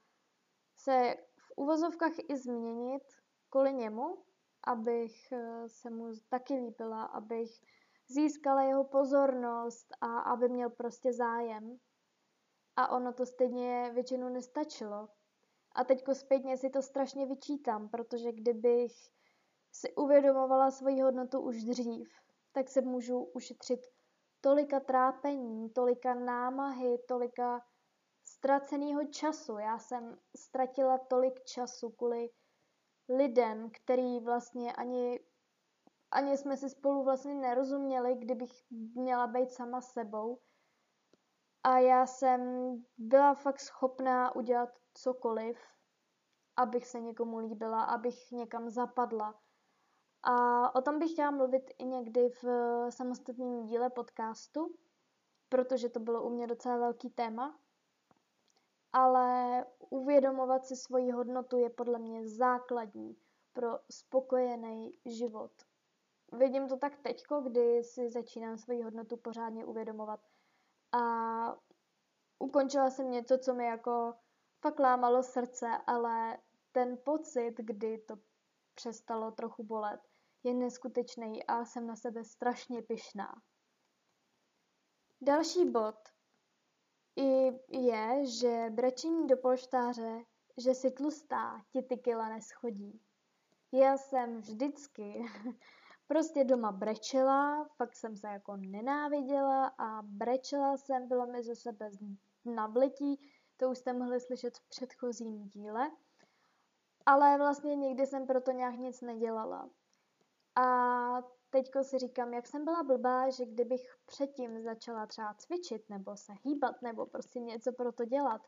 se 0.85 1.15
v 1.37 1.53
uvozovkách 1.55 2.11
i 2.29 2.37
změnit 2.37 3.03
kvůli 3.49 3.73
němu, 3.73 4.17
abych 4.67 5.31
eh, 5.31 5.69
se 5.69 5.89
mu 5.89 6.11
taky 6.29 6.53
líbila, 6.53 7.03
abych 7.03 7.49
získala 8.07 8.63
jeho 8.63 8.83
pozornost 8.83 9.87
a 10.01 10.19
aby 10.19 10.49
měl 10.49 10.69
prostě 10.69 11.13
zájem. 11.13 11.77
A 12.75 12.87
ono 12.91 13.13
to 13.13 13.25
stejně 13.25 13.91
většinou 13.93 14.29
nestačilo. 14.29 15.07
A 15.75 15.83
teďko 15.83 16.15
zpětně 16.15 16.57
si 16.57 16.69
to 16.69 16.81
strašně 16.81 17.25
vyčítám, 17.25 17.89
protože 17.89 18.31
kdybych 18.31 18.91
si 19.71 19.95
uvědomovala 19.95 20.71
svoji 20.71 21.01
hodnotu 21.01 21.39
už 21.39 21.63
dřív, 21.63 22.09
tak 22.51 22.69
se 22.69 22.81
můžu 22.81 23.23
ušetřit 23.23 23.79
tolika 24.41 24.79
trápení, 24.79 25.69
tolika 25.69 26.13
námahy, 26.13 26.97
tolika 27.07 27.61
ztraceného 28.45 29.05
času. 29.05 29.57
Já 29.57 29.77
jsem 29.77 30.17
ztratila 30.35 30.97
tolik 30.97 31.43
času 31.43 31.89
kvůli 31.89 32.29
lidem, 33.09 33.69
který 33.71 34.19
vlastně 34.19 34.73
ani 34.73 35.19
ani 36.11 36.37
jsme 36.37 36.57
si 36.57 36.69
spolu 36.69 37.03
vlastně 37.03 37.33
nerozuměli, 37.33 38.15
kdybych 38.15 38.51
měla 38.95 39.27
být 39.27 39.51
sama 39.51 39.81
sebou. 39.81 40.39
A 41.63 41.79
já 41.79 42.05
jsem 42.05 42.71
byla 42.97 43.33
fakt 43.33 43.59
schopná 43.59 44.35
udělat 44.35 44.69
cokoliv, 44.93 45.57
abych 46.57 46.87
se 46.87 47.01
někomu 47.01 47.37
líbila, 47.37 47.83
abych 47.83 48.31
někam 48.31 48.69
zapadla. 48.69 49.39
A 50.23 50.75
o 50.75 50.81
tom 50.81 50.99
bych 50.99 51.11
chtěla 51.11 51.31
mluvit 51.31 51.63
i 51.77 51.85
někdy 51.85 52.29
v 52.29 52.45
samostatném 52.89 53.65
díle 53.65 53.89
podcastu, 53.89 54.75
protože 55.49 55.89
to 55.89 55.99
bylo 55.99 56.23
u 56.23 56.29
mě 56.29 56.47
docela 56.47 56.77
velký 56.77 57.09
téma. 57.09 57.59
Ale 58.95 59.65
uvědomovat 59.89 60.65
si 60.65 60.75
svoji 60.75 61.11
hodnotu 61.11 61.57
je 61.57 61.69
podle 61.69 61.99
mě 61.99 62.29
základní 62.29 63.17
pro 63.53 63.79
spokojený 63.91 64.99
život. 65.05 65.51
Vidím 66.31 66.67
to 66.67 66.77
tak 66.77 66.97
teďko, 66.97 67.41
kdy 67.41 67.83
si 67.83 68.11
začínám 68.11 68.57
svoji 68.57 68.81
hodnotu 68.81 69.17
pořádně 69.17 69.65
uvědomovat. 69.65 70.19
A 70.91 71.01
ukončila 72.39 72.89
jsem 72.89 73.11
něco, 73.11 73.37
co 73.37 73.53
mi 73.53 73.65
jako 73.65 74.13
fakt 74.61 74.79
lámalo 74.79 75.23
srdce, 75.23 75.67
ale 75.87 76.37
ten 76.71 76.97
pocit, 77.05 77.53
kdy 77.57 77.97
to 77.97 78.15
přestalo 78.75 79.31
trochu 79.31 79.63
bolet, 79.63 80.01
je 80.43 80.53
neskutečný 80.53 81.43
a 81.43 81.65
jsem 81.65 81.87
na 81.87 81.95
sebe 81.95 82.23
strašně 82.23 82.81
pyšná. 82.81 83.41
Další 85.21 85.71
bod 85.71 86.14
je, 87.69 88.25
že 88.25 88.69
brečení 88.69 89.27
do 89.27 89.37
polštáře, 89.37 90.23
že 90.57 90.73
si 90.73 90.91
tlustá, 90.91 91.61
ti 91.69 91.81
ty 91.81 91.97
kila 91.97 92.29
neschodí. 92.29 93.01
Já 93.71 93.97
jsem 93.97 94.41
vždycky 94.41 95.25
prostě 96.07 96.43
doma 96.43 96.71
brečela, 96.71 97.67
fakt 97.77 97.95
jsem 97.95 98.17
se 98.17 98.27
jako 98.27 98.57
nenáviděla 98.57 99.67
a 99.67 100.01
brečela 100.01 100.77
jsem, 100.77 101.07
bylo 101.07 101.25
mi 101.25 101.43
ze 101.43 101.55
sebe 101.55 101.89
nabletí, 102.45 103.19
to 103.57 103.69
už 103.69 103.77
jste 103.77 103.93
mohli 103.93 104.19
slyšet 104.19 104.57
v 104.57 104.69
předchozím 104.69 105.49
díle, 105.49 105.91
ale 107.05 107.37
vlastně 107.37 107.75
nikdy 107.75 108.07
jsem 108.07 108.27
proto 108.27 108.51
nějak 108.51 108.75
nic 108.75 109.01
nedělala. 109.01 109.69
A 110.55 110.65
teďko 111.55 111.83
si 111.83 111.99
říkám, 111.99 112.33
jak 112.33 112.47
jsem 112.47 112.65
byla 112.65 112.83
blbá, 112.83 113.29
že 113.29 113.45
kdybych 113.45 113.97
předtím 114.05 114.61
začala 114.61 115.05
třeba 115.05 115.33
cvičit 115.33 115.89
nebo 115.89 116.17
se 116.17 116.33
hýbat 116.43 116.81
nebo 116.81 117.05
prostě 117.05 117.39
něco 117.39 117.73
pro 117.73 117.91
to 117.91 118.05
dělat, 118.05 118.41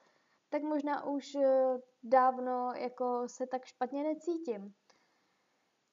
tak 0.49 0.63
možná 0.63 1.05
už 1.05 1.35
eh, 1.35 1.77
dávno 2.03 2.73
jako 2.75 3.23
se 3.27 3.47
tak 3.47 3.65
špatně 3.65 4.03
necítím. 4.03 4.73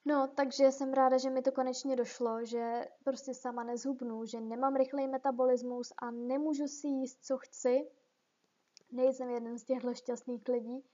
No, 0.05 0.29
takže 0.29 0.73
jsem 0.73 0.93
ráda, 0.93 1.19
že 1.19 1.31
mi 1.31 1.43
to 1.43 1.53
konečně 1.53 1.97
došlo, 1.97 2.45
že 2.45 2.85
prostě 3.05 3.35
sama 3.35 3.65
nezhubnu, 3.65 4.25
že 4.25 4.41
nemám 4.41 4.77
rychlej 4.77 5.09
metabolismus 5.09 5.93
a 5.97 6.11
nemůžu 6.11 6.69
si 6.69 6.87
jíst, 6.87 7.25
co 7.25 7.39
chci. 7.39 7.91
Nejsem 8.91 9.31
jeden 9.31 9.59
z 9.59 9.65
těchto 9.65 9.95
šťastných 9.95 10.49
lidí. 10.49 10.85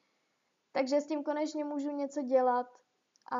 Takže 0.72 1.00
s 1.00 1.06
tím 1.06 1.24
konečně 1.24 1.64
můžu 1.64 1.90
něco 1.90 2.22
dělat 2.22 2.66
a 3.32 3.38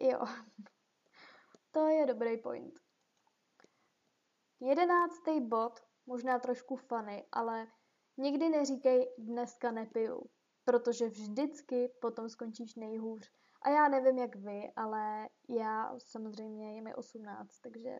jo, 0.00 0.20
to 1.74 1.88
je 1.88 2.06
dobrý 2.06 2.38
point. 2.38 2.80
Jedenáctý 4.60 5.40
bod, 5.40 5.80
možná 6.06 6.38
trošku 6.38 6.76
funny, 6.76 7.26
ale 7.32 7.66
nikdy 8.16 8.48
neříkej 8.48 9.14
dneska 9.18 9.70
nepiju, 9.70 10.22
protože 10.64 11.08
vždycky 11.08 11.88
potom 12.00 12.28
skončíš 12.28 12.74
nejhůř. 12.74 13.30
A 13.62 13.70
já 13.70 13.88
nevím 13.88 14.18
jak 14.18 14.36
vy, 14.36 14.72
ale 14.76 15.28
já 15.48 15.98
samozřejmě 15.98 16.76
je 16.76 16.82
mi 16.82 16.94
18, 16.94 17.60
takže 17.60 17.98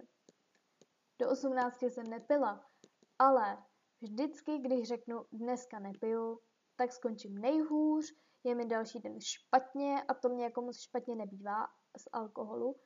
do 1.19 1.31
18 1.31 1.83
jsem 1.83 2.07
nepila. 2.07 2.67
Ale 3.19 3.63
vždycky, 4.01 4.59
když 4.59 4.89
řeknu 4.89 5.25
dneska 5.33 5.79
nepiju, 5.79 6.41
tak 6.77 6.93
skončím 6.93 7.39
nejhůř, 7.39 8.05
je 8.45 8.55
mi 8.55 8.67
další 8.67 9.01
den 9.01 9.21
špatně 9.21 10.03
a 10.03 10.15
to 10.15 10.29
mě 10.29 10.45
jako 10.45 10.63
moc 10.63 10.81
špatně 10.81 11.17
nebývá 11.17 11.67
z 11.99 12.09
alkoholu, 12.13 12.77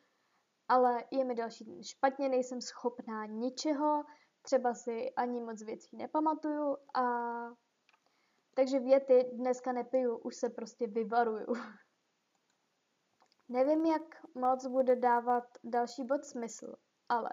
ale 0.68 1.04
je 1.10 1.24
mi 1.24 1.34
další 1.34 1.64
den 1.64 1.82
špatně, 1.82 2.28
nejsem 2.28 2.60
schopná 2.60 3.26
ničeho, 3.26 4.04
třeba 4.42 4.74
si 4.74 5.10
ani 5.16 5.40
moc 5.40 5.62
věcí 5.62 5.96
nepamatuju 5.96 6.76
a 6.94 7.02
takže 8.54 8.80
věty 8.80 9.30
dneska 9.32 9.72
nepiju, 9.72 10.16
už 10.16 10.36
se 10.36 10.48
prostě 10.48 10.86
vyvaruju. 10.86 11.46
Nevím, 13.48 13.86
jak 13.86 14.02
moc 14.34 14.66
bude 14.66 14.96
dávat 14.96 15.44
další 15.64 16.04
bod 16.04 16.24
smysl, 16.24 16.74
ale 17.08 17.30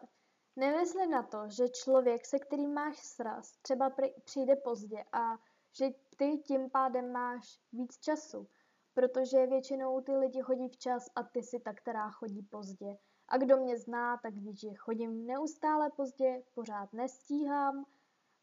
nemyslím 0.55 1.11
na 1.11 1.23
to, 1.23 1.49
že 1.49 1.69
člověk, 1.69 2.25
se 2.25 2.39
kterým 2.39 2.73
máš 2.73 2.97
sraz, 2.97 3.51
třeba 3.61 3.95
přijde 4.25 4.55
pozdě 4.55 5.03
a 5.11 5.37
že 5.77 5.89
ty 6.17 6.37
tím 6.37 6.69
pádem 6.69 7.11
máš 7.11 7.59
víc 7.71 7.99
času, 7.99 8.47
protože 8.93 9.47
většinou 9.47 10.01
ty 10.01 10.11
lidi 10.11 10.41
chodí 10.41 10.69
včas 10.69 11.05
a 11.15 11.23
ty 11.23 11.43
si 11.43 11.59
ta, 11.59 11.73
která 11.73 12.11
chodí 12.11 12.41
pozdě. 12.41 12.97
A 13.27 13.37
kdo 13.37 13.57
mě 13.57 13.77
zná, 13.77 14.17
tak 14.17 14.33
ví, 14.33 14.55
že 14.55 14.73
chodím 14.73 15.25
neustále 15.25 15.89
pozdě, 15.89 16.43
pořád 16.53 16.93
nestíhám, 16.93 17.85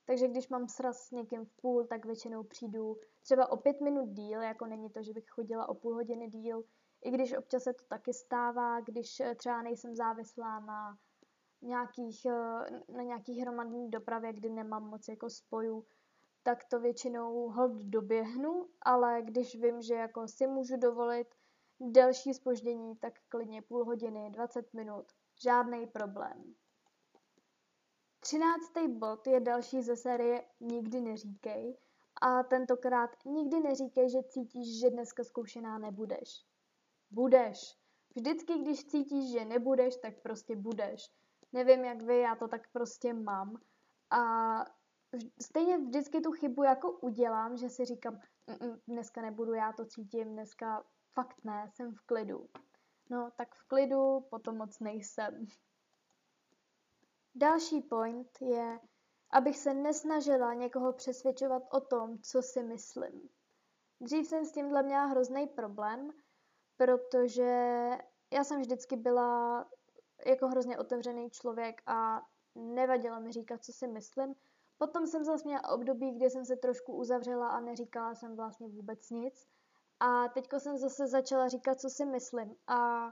takže 0.05 0.29
když 0.29 0.49
mám 0.49 0.69
sraz 0.69 0.99
s 0.99 1.11
někým 1.11 1.45
v 1.45 1.53
půl, 1.53 1.85
tak 1.85 2.05
většinou 2.05 2.43
přijdu 2.43 2.97
třeba 3.23 3.53
o 3.53 3.57
pět 3.57 3.81
minut 3.81 4.09
díl, 4.09 4.43
jako 4.43 4.67
není 4.67 4.91
to, 4.91 5.03
že 5.03 5.13
bych 5.13 5.31
chodila 5.31 5.69
o 5.69 5.75
půl 5.75 5.95
hodiny 5.95 6.29
díl, 6.29 6.65
i 7.05 7.11
když 7.11 7.33
občas 7.33 7.63
se 7.63 7.73
to 7.73 7.85
taky 7.85 8.13
stává, 8.13 8.81
když 8.81 9.21
eh, 9.21 9.35
třeba 9.35 9.63
nejsem 9.63 9.95
závislá 9.95 10.61
na 10.61 10.99
nějakých, 11.63 12.27
eh, 12.27 12.83
na 12.89 13.03
nějakých 13.03 13.39
hromadní 13.39 13.91
dopravě, 13.91 14.33
kdy 14.33 14.51
nemám 14.51 14.89
moc 14.89 15.09
jako 15.09 15.31
spojů, 15.31 15.85
tak 16.43 16.65
to 16.65 16.81
většinou 16.81 17.49
hold 17.49 17.73
doběhnu, 17.73 18.67
ale 18.83 19.23
když 19.23 19.55
vím, 19.55 19.83
že 19.83 19.95
jako 19.95 20.29
si 20.29 20.47
můžu 20.47 20.77
dovolit 20.77 21.35
delší 21.91 22.35
spoždění, 22.35 22.97
tak 22.97 23.15
klidně 23.29 23.63
půl 23.63 23.85
hodiny, 23.85 24.31
20 24.31 24.75
minut, 24.75 25.05
žádný 25.43 25.87
problém. 25.87 26.55
Třináctý 28.21 28.89
bod 28.89 29.27
je 29.27 29.41
další 29.41 29.83
ze 29.83 29.97
série 29.97 30.45
Nikdy 30.61 31.01
neříkej 31.01 31.77
a 32.21 32.43
tentokrát 32.43 33.11
nikdy 33.25 33.61
neříkej, 33.61 34.11
že 34.11 34.23
cítíš, 34.23 34.81
že 34.81 34.91
dneska 34.91 35.25
zkoušená 35.25 35.79
nebudeš. 35.79 36.47
Budeš. 37.11 37.79
Vždycky, 38.17 38.59
když 38.59 38.85
cítíš, 38.85 39.33
že 39.33 39.45
nebudeš, 39.45 39.97
tak 39.97 40.23
prostě 40.23 40.57
budeš. 40.57 41.13
Nevím, 41.53 41.85
jak 41.85 42.03
vy, 42.03 42.19
já 42.19 42.37
to 42.37 42.49
tak 42.49 42.73
prostě 42.73 43.15
mám. 43.15 43.61
A 44.11 44.21
stejně 45.43 45.79
vždycky 45.79 46.21
tu 46.21 46.33
chybu 46.33 46.63
jako 46.63 46.93
udělám, 46.93 47.57
že 47.57 47.69
si 47.69 47.85
říkám, 47.85 48.21
dneska 48.89 49.23
nebudu, 49.23 49.55
já 49.55 49.73
to 49.73 49.85
cítím, 49.85 50.33
dneska 50.33 50.85
fakt 51.15 51.45
ne, 51.45 51.71
jsem 51.75 51.95
v 51.95 52.01
klidu. 52.01 52.49
No, 53.11 53.31
tak 53.37 53.55
v 53.55 53.69
klidu 53.69 54.21
potom 54.31 54.57
moc 54.57 54.81
nejsem. 54.81 55.47
Další 57.35 57.81
point 57.81 58.29
je, 58.41 58.81
abych 59.31 59.59
se 59.59 59.75
nesnažila 59.75 60.55
někoho 60.55 60.93
přesvědčovat 60.93 61.63
o 61.73 61.81
tom, 61.81 62.19
co 62.19 62.43
si 62.43 62.63
myslím. 62.63 63.29
Dřív 64.01 64.27
jsem 64.27 64.45
s 64.45 64.53
tímhle 64.53 64.83
měla 64.83 65.05
hrozný 65.05 65.47
problém, 65.47 66.11
protože 66.77 67.89
já 68.33 68.45
jsem 68.45 68.61
vždycky 68.61 68.97
byla 68.97 69.71
jako 70.27 70.49
hrozně 70.49 70.79
otevřený 70.79 71.31
člověk 71.31 71.83
a 71.87 72.23
nevadilo 72.55 73.21
mi 73.21 73.33
říkat, 73.33 73.65
co 73.65 73.73
si 73.73 73.89
myslím. 73.89 74.35
Potom 74.79 75.07
jsem 75.07 75.25
zase 75.25 75.45
měla 75.45 75.69
období, 75.69 76.11
kdy 76.13 76.31
jsem 76.31 76.45
se 76.45 76.57
trošku 76.57 76.93
uzavřela 76.93 77.49
a 77.49 77.61
neříkala 77.61 78.15
jsem 78.15 78.37
vlastně 78.37 78.69
vůbec 78.69 79.11
nic. 79.11 79.47
A 80.03 80.29
teďko 80.29 80.61
jsem 80.61 80.79
zase 80.79 81.07
začala 81.07 81.49
říkat, 81.49 81.81
co 81.81 81.91
si 81.91 82.07
myslím. 82.07 82.57
A 82.67 83.11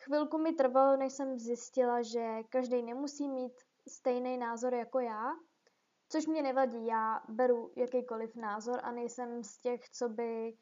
chvilku 0.00 0.38
mi 0.38 0.52
trvalo, 0.52 0.96
než 0.96 1.12
jsem 1.12 1.38
zjistila, 1.38 2.02
že 2.02 2.42
každý 2.48 2.82
nemusí 2.82 3.28
mít 3.28 3.52
stejný 3.88 4.38
názor 4.38 4.74
jako 4.74 5.00
já, 5.00 5.32
což 6.08 6.26
mě 6.26 6.42
nevadí. 6.42 6.86
Já 6.86 7.22
beru 7.28 7.72
jakýkoliv 7.76 8.36
názor 8.36 8.80
a 8.82 8.92
nejsem 8.92 9.42
z 9.42 9.58
těch, 9.58 9.88
co 9.90 10.08
by 10.08 10.56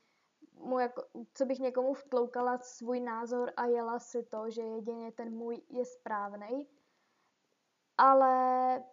mu 0.52 0.78
jako, 0.78 1.02
co 1.34 1.46
bych 1.46 1.58
někomu 1.58 1.94
vtloukala 1.94 2.58
svůj 2.58 3.00
názor 3.00 3.52
a 3.56 3.66
jela 3.66 3.98
si 3.98 4.22
to, 4.22 4.50
že 4.50 4.62
jedině 4.62 5.12
ten 5.12 5.36
můj 5.36 5.62
je 5.68 5.84
správný. 5.84 6.68
Ale 7.98 8.84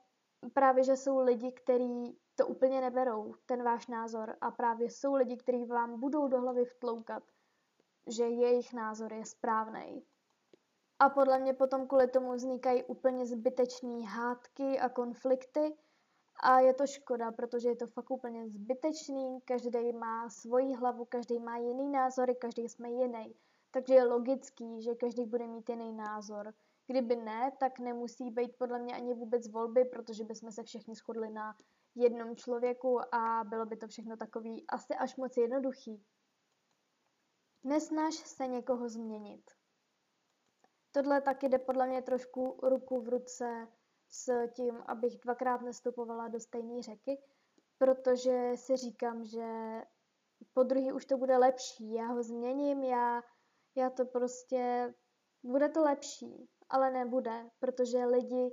právě, 0.53 0.83
že 0.83 0.97
jsou 0.97 1.19
lidi, 1.19 1.51
kteří 1.51 2.20
to 2.41 2.47
úplně 2.47 2.81
neberou, 2.81 3.33
ten 3.45 3.63
váš 3.63 3.87
názor 3.87 4.35
a 4.41 4.51
právě 4.51 4.89
jsou 4.89 5.15
lidi, 5.15 5.37
kteří 5.37 5.65
vám 5.65 5.99
budou 5.99 6.27
do 6.27 6.41
hlavy 6.41 6.65
vtloukat, 6.65 7.23
že 8.07 8.23
jejich 8.23 8.73
názor 8.73 9.13
je 9.13 9.25
správný. 9.25 10.03
A 10.99 11.09
podle 11.09 11.39
mě 11.39 11.53
potom 11.53 11.87
kvůli 11.87 12.07
tomu 12.07 12.33
vznikají 12.33 12.83
úplně 12.83 13.25
zbytečné 13.25 14.05
hádky 14.05 14.79
a 14.79 14.89
konflikty, 14.89 15.77
a 16.43 16.59
je 16.59 16.73
to 16.73 16.87
škoda, 16.87 17.31
protože 17.31 17.69
je 17.69 17.75
to 17.75 17.87
fakt 17.87 18.11
úplně 18.11 18.49
zbytečný, 18.49 19.41
každý 19.45 19.93
má 19.93 20.29
svoji 20.29 20.73
hlavu, 20.73 21.05
každý 21.05 21.39
má 21.39 21.57
jiný 21.57 21.89
názory, 21.89 22.35
každý 22.35 22.69
jsme 22.69 22.89
jiný. 22.89 23.35
Takže 23.71 23.93
je 23.93 24.03
logický, 24.03 24.81
že 24.81 24.95
každý 24.95 25.25
bude 25.25 25.47
mít 25.47 25.69
jiný 25.69 25.93
názor. 25.93 26.53
Kdyby 26.87 27.15
ne, 27.15 27.51
tak 27.59 27.79
nemusí 27.79 28.31
být 28.31 28.55
podle 28.57 28.79
mě 28.79 28.95
ani 28.95 29.13
vůbec 29.13 29.47
volby, 29.47 29.85
protože 29.85 30.23
bychom 30.23 30.51
se 30.51 30.63
všichni 30.63 30.95
shodli 30.95 31.29
na 31.29 31.55
jednom 31.95 32.35
člověku 32.35 33.15
a 33.15 33.43
bylo 33.43 33.65
by 33.65 33.77
to 33.77 33.87
všechno 33.87 34.17
takový 34.17 34.67
asi 34.67 34.93
až 34.95 35.15
moc 35.15 35.37
jednoduchý. 35.37 36.05
Nesnaž 37.63 38.15
se 38.15 38.47
někoho 38.47 38.89
změnit. 38.89 39.51
Tohle 40.91 41.21
taky 41.21 41.49
jde 41.49 41.59
podle 41.59 41.87
mě 41.87 42.01
trošku 42.01 42.59
ruku 42.63 43.01
v 43.01 43.09
ruce 43.09 43.67
s 44.09 44.47
tím, 44.47 44.83
abych 44.87 45.19
dvakrát 45.19 45.61
nestupovala 45.61 46.27
do 46.27 46.39
stejné 46.39 46.81
řeky, 46.81 47.21
protože 47.77 48.51
si 48.55 48.77
říkám, 48.77 49.25
že 49.25 49.81
po 50.53 50.63
druhý 50.63 50.93
už 50.93 51.05
to 51.05 51.17
bude 51.17 51.37
lepší. 51.37 51.93
Já 51.93 52.05
ho 52.05 52.23
změním, 52.23 52.83
já, 52.83 53.21
já 53.75 53.89
to 53.89 54.05
prostě, 54.05 54.93
bude 55.43 55.69
to 55.69 55.81
lepší, 55.81 56.49
ale 56.69 56.91
nebude, 56.91 57.49
protože 57.59 58.05
lidi, 58.05 58.51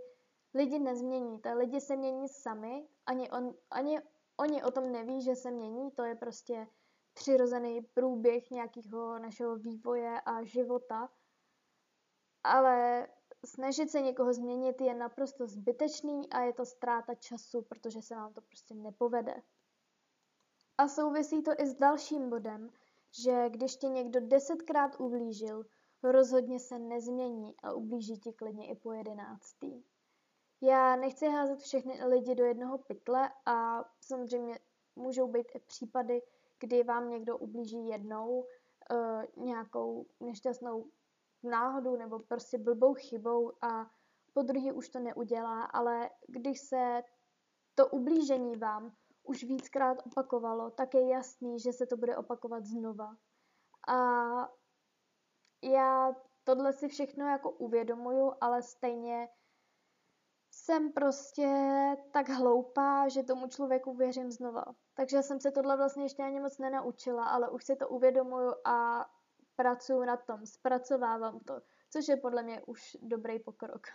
lidi 0.54 0.78
nezměníte, 0.78 1.52
lidi 1.52 1.80
se 1.80 1.96
mění 1.96 2.28
sami, 2.28 2.88
ani, 3.08 3.30
on, 3.30 3.54
ani 3.70 4.00
oni 4.40 4.62
o 4.62 4.70
tom 4.70 4.92
neví, 4.92 5.22
že 5.22 5.36
se 5.36 5.50
mění, 5.50 5.90
to 5.90 6.02
je 6.04 6.14
prostě 6.14 6.66
přirozený 7.14 7.80
průběh 7.80 8.50
nějakého 8.50 9.18
našeho 9.18 9.56
vývoje 9.56 10.20
a 10.20 10.42
života, 10.42 11.08
ale 12.44 13.08
snažit 13.44 13.90
se 13.90 14.00
někoho 14.00 14.32
změnit 14.32 14.80
je 14.80 14.94
naprosto 14.94 15.46
zbytečný 15.46 16.30
a 16.30 16.40
je 16.40 16.52
to 16.52 16.64
ztráta 16.64 17.14
času, 17.14 17.62
protože 17.62 18.02
se 18.02 18.14
vám 18.14 18.34
to 18.34 18.40
prostě 18.40 18.74
nepovede. 18.74 19.42
A 20.78 20.88
souvisí 20.88 21.42
to 21.42 21.50
i 21.58 21.66
s 21.66 21.74
dalším 21.74 22.30
bodem, 22.30 22.70
že 23.24 23.50
když 23.50 23.76
tě 23.76 23.88
někdo 23.88 24.20
desetkrát 24.20 25.00
ublížil, 25.00 25.64
rozhodně 26.02 26.60
se 26.60 26.78
nezmění 26.78 27.54
a 27.62 27.72
ublíží 27.72 28.18
ti 28.18 28.32
klidně 28.32 28.68
i 28.68 28.74
po 28.74 28.92
jedenáctý. 28.92 29.84
Já 30.60 30.96
nechci 30.96 31.28
házet 31.28 31.58
všechny 31.58 32.04
lidi 32.04 32.34
do 32.34 32.44
jednoho 32.44 32.78
pytle 32.78 33.30
a 33.46 33.84
samozřejmě 34.00 34.58
můžou 34.96 35.28
být 35.28 35.46
i 35.54 35.58
případy, 35.58 36.22
kdy 36.60 36.82
vám 36.82 37.10
někdo 37.10 37.38
ublíží 37.38 37.88
jednou 37.88 38.46
uh, 38.90 39.44
nějakou 39.44 40.06
nešťastnou 40.20 40.90
náhodou 41.42 41.96
nebo 41.96 42.18
prostě 42.18 42.58
blbou 42.58 42.94
chybou 42.94 43.52
a 43.64 43.90
po 44.34 44.42
druhý 44.42 44.72
už 44.72 44.88
to 44.88 44.98
neudělá, 44.98 45.64
ale 45.64 46.10
když 46.28 46.60
se 46.60 47.02
to 47.74 47.88
ublížení 47.88 48.56
vám 48.56 48.92
už 49.22 49.44
víckrát 49.44 49.98
opakovalo, 50.06 50.70
tak 50.70 50.94
je 50.94 51.08
jasný, 51.08 51.60
že 51.60 51.72
se 51.72 51.86
to 51.86 51.96
bude 51.96 52.16
opakovat 52.16 52.66
znova. 52.66 53.16
A 53.88 53.96
já 55.62 56.12
tohle 56.44 56.72
si 56.72 56.88
všechno 56.88 57.26
jako 57.26 57.50
uvědomuju, 57.50 58.32
ale 58.40 58.62
stejně 58.62 59.28
jsem 60.68 60.92
prostě 60.92 61.48
tak 62.10 62.28
hloupá, 62.28 63.08
že 63.08 63.22
tomu 63.22 63.48
člověku 63.48 63.94
věřím 63.94 64.30
znova. 64.30 64.64
Takže 64.94 65.22
jsem 65.22 65.40
se 65.40 65.50
tohle 65.50 65.76
vlastně 65.76 66.04
ještě 66.04 66.22
ani 66.22 66.40
moc 66.40 66.58
nenaučila, 66.58 67.24
ale 67.24 67.50
už 67.50 67.64
si 67.64 67.76
to 67.76 67.88
uvědomuju 67.88 68.54
a 68.64 69.06
pracuji 69.56 70.06
na 70.06 70.16
tom, 70.16 70.46
zpracovávám 70.46 71.40
to, 71.40 71.60
což 71.90 72.08
je 72.08 72.16
podle 72.16 72.42
mě 72.42 72.62
už 72.66 72.96
dobrý 73.02 73.38
pokrok. 73.38 73.86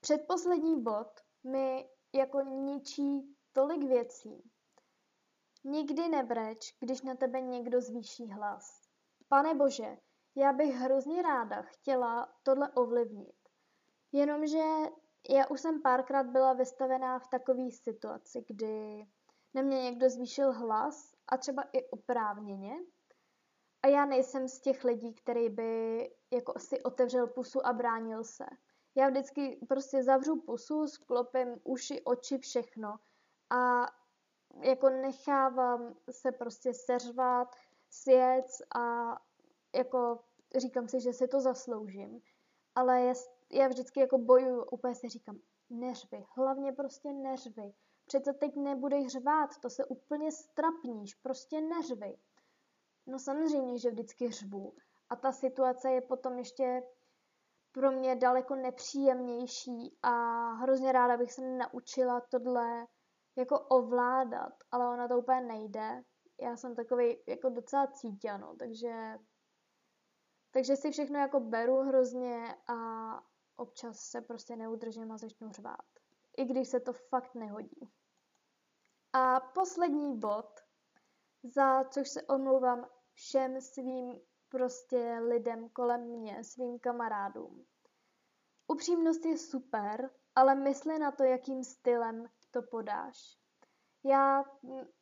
Předposlední 0.00 0.82
bod 0.82 1.08
mi 1.44 1.88
jako 2.12 2.40
ničí 2.40 3.36
tolik 3.52 3.82
věcí. 3.84 4.50
Nikdy 5.64 6.08
nebreč, 6.08 6.76
když 6.80 7.02
na 7.02 7.14
tebe 7.14 7.40
někdo 7.40 7.80
zvýší 7.80 8.30
hlas. 8.30 8.88
Pane 9.28 9.54
Bože, 9.54 9.96
já 10.34 10.52
bych 10.52 10.74
hrozně 10.74 11.22
ráda 11.22 11.62
chtěla 11.62 12.32
tohle 12.42 12.70
ovlivnit. 12.70 13.36
Jenomže 14.12 14.64
já 15.28 15.46
už 15.46 15.60
jsem 15.60 15.82
párkrát 15.82 16.26
byla 16.26 16.52
vystavená 16.52 17.18
v 17.18 17.28
takové 17.28 17.70
situaci, 17.70 18.44
kdy 18.48 19.06
na 19.54 19.62
mě 19.62 19.82
někdo 19.82 20.10
zvýšil 20.10 20.52
hlas 20.52 21.14
a 21.28 21.36
třeba 21.36 21.62
i 21.72 21.90
oprávněně. 21.90 22.72
A 23.82 23.88
já 23.88 24.06
nejsem 24.06 24.48
z 24.48 24.60
těch 24.60 24.84
lidí, 24.84 25.14
který 25.14 25.48
by 25.48 26.10
jako 26.30 26.58
si 26.58 26.82
otevřel 26.82 27.26
pusu 27.26 27.66
a 27.66 27.72
bránil 27.72 28.24
se. 28.24 28.44
Já 28.94 29.08
vždycky 29.08 29.66
prostě 29.68 30.02
zavřu 30.02 30.40
pusu, 30.40 30.86
sklopím 30.86 31.60
uši, 31.64 32.02
oči, 32.04 32.38
všechno 32.38 32.98
a 33.50 33.86
jako 34.62 34.88
nechávám 34.90 35.94
se 36.10 36.32
prostě 36.32 36.74
seřvat, 36.74 37.56
svěc 37.90 38.62
a 38.74 39.16
jako 39.76 40.18
říkám 40.56 40.88
si, 40.88 41.00
že 41.00 41.12
si 41.12 41.28
to 41.28 41.40
zasloužím. 41.40 42.20
Ale 42.74 43.00
já, 43.00 43.14
já 43.52 43.68
vždycky 43.68 44.00
jako 44.00 44.18
bojuju, 44.18 44.64
úplně 44.64 44.94
si 44.94 45.08
říkám, 45.08 45.38
neřvi, 45.70 46.24
hlavně 46.36 46.72
prostě 46.72 47.12
neřvi. 47.12 47.72
Přece 48.06 48.32
teď 48.32 48.56
nebudeš 48.56 49.06
řvát, 49.06 49.50
to 49.62 49.70
se 49.70 49.84
úplně 49.84 50.32
strapníš, 50.32 51.14
prostě 51.14 51.60
neřvi. 51.60 52.16
No 53.06 53.18
samozřejmě, 53.18 53.78
že 53.78 53.90
vždycky 53.90 54.30
řvu. 54.30 54.72
A 55.10 55.16
ta 55.16 55.32
situace 55.32 55.90
je 55.90 56.00
potom 56.00 56.38
ještě 56.38 56.82
pro 57.72 57.92
mě 57.92 58.16
daleko 58.16 58.54
nepříjemnější 58.54 59.98
a 60.02 60.12
hrozně 60.52 60.92
ráda 60.92 61.16
bych 61.16 61.32
se 61.32 61.42
naučila 61.42 62.20
tohle 62.20 62.86
jako 63.36 63.58
ovládat, 63.58 64.52
ale 64.70 64.88
ona 64.88 65.08
to 65.08 65.18
úplně 65.18 65.40
nejde. 65.40 66.02
Já 66.40 66.56
jsem 66.56 66.74
takový 66.74 67.16
jako 67.26 67.48
docela 67.48 67.86
cítěno, 67.86 68.56
takže 68.58 69.18
takže 70.50 70.76
si 70.76 70.90
všechno 70.90 71.18
jako 71.18 71.40
beru 71.40 71.76
hrozně 71.76 72.56
a 72.68 72.76
občas 73.60 73.98
se 74.00 74.20
prostě 74.20 74.56
neudržím 74.56 75.12
a 75.12 75.18
začnu 75.18 75.52
řvát. 75.52 75.86
I 76.36 76.44
když 76.44 76.68
se 76.68 76.80
to 76.80 76.92
fakt 76.92 77.34
nehodí. 77.34 77.92
A 79.12 79.40
poslední 79.40 80.18
bod, 80.18 80.60
za 81.42 81.84
což 81.84 82.08
se 82.08 82.22
omlouvám 82.22 82.86
všem 83.12 83.60
svým 83.60 84.20
prostě 84.48 85.18
lidem 85.22 85.68
kolem 85.68 86.00
mě, 86.00 86.44
svým 86.44 86.78
kamarádům. 86.78 87.66
Upřímnost 88.68 89.24
je 89.24 89.38
super, 89.38 90.10
ale 90.34 90.54
mysli 90.54 90.98
na 90.98 91.10
to, 91.10 91.24
jakým 91.24 91.64
stylem 91.64 92.26
to 92.50 92.62
podáš. 92.62 93.38
Já, 94.04 94.44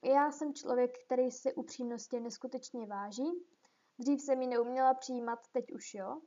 já 0.02 0.30
jsem 0.30 0.54
člověk, 0.54 1.04
který 1.06 1.30
si 1.30 1.54
upřímnosti 1.54 2.20
neskutečně 2.20 2.86
váží. 2.86 3.46
Dřív 3.98 4.22
jsem 4.22 4.42
ji 4.42 4.48
neuměla 4.48 4.94
přijímat, 4.94 5.38
teď 5.52 5.72
už 5.72 5.94
jo. 5.94 6.20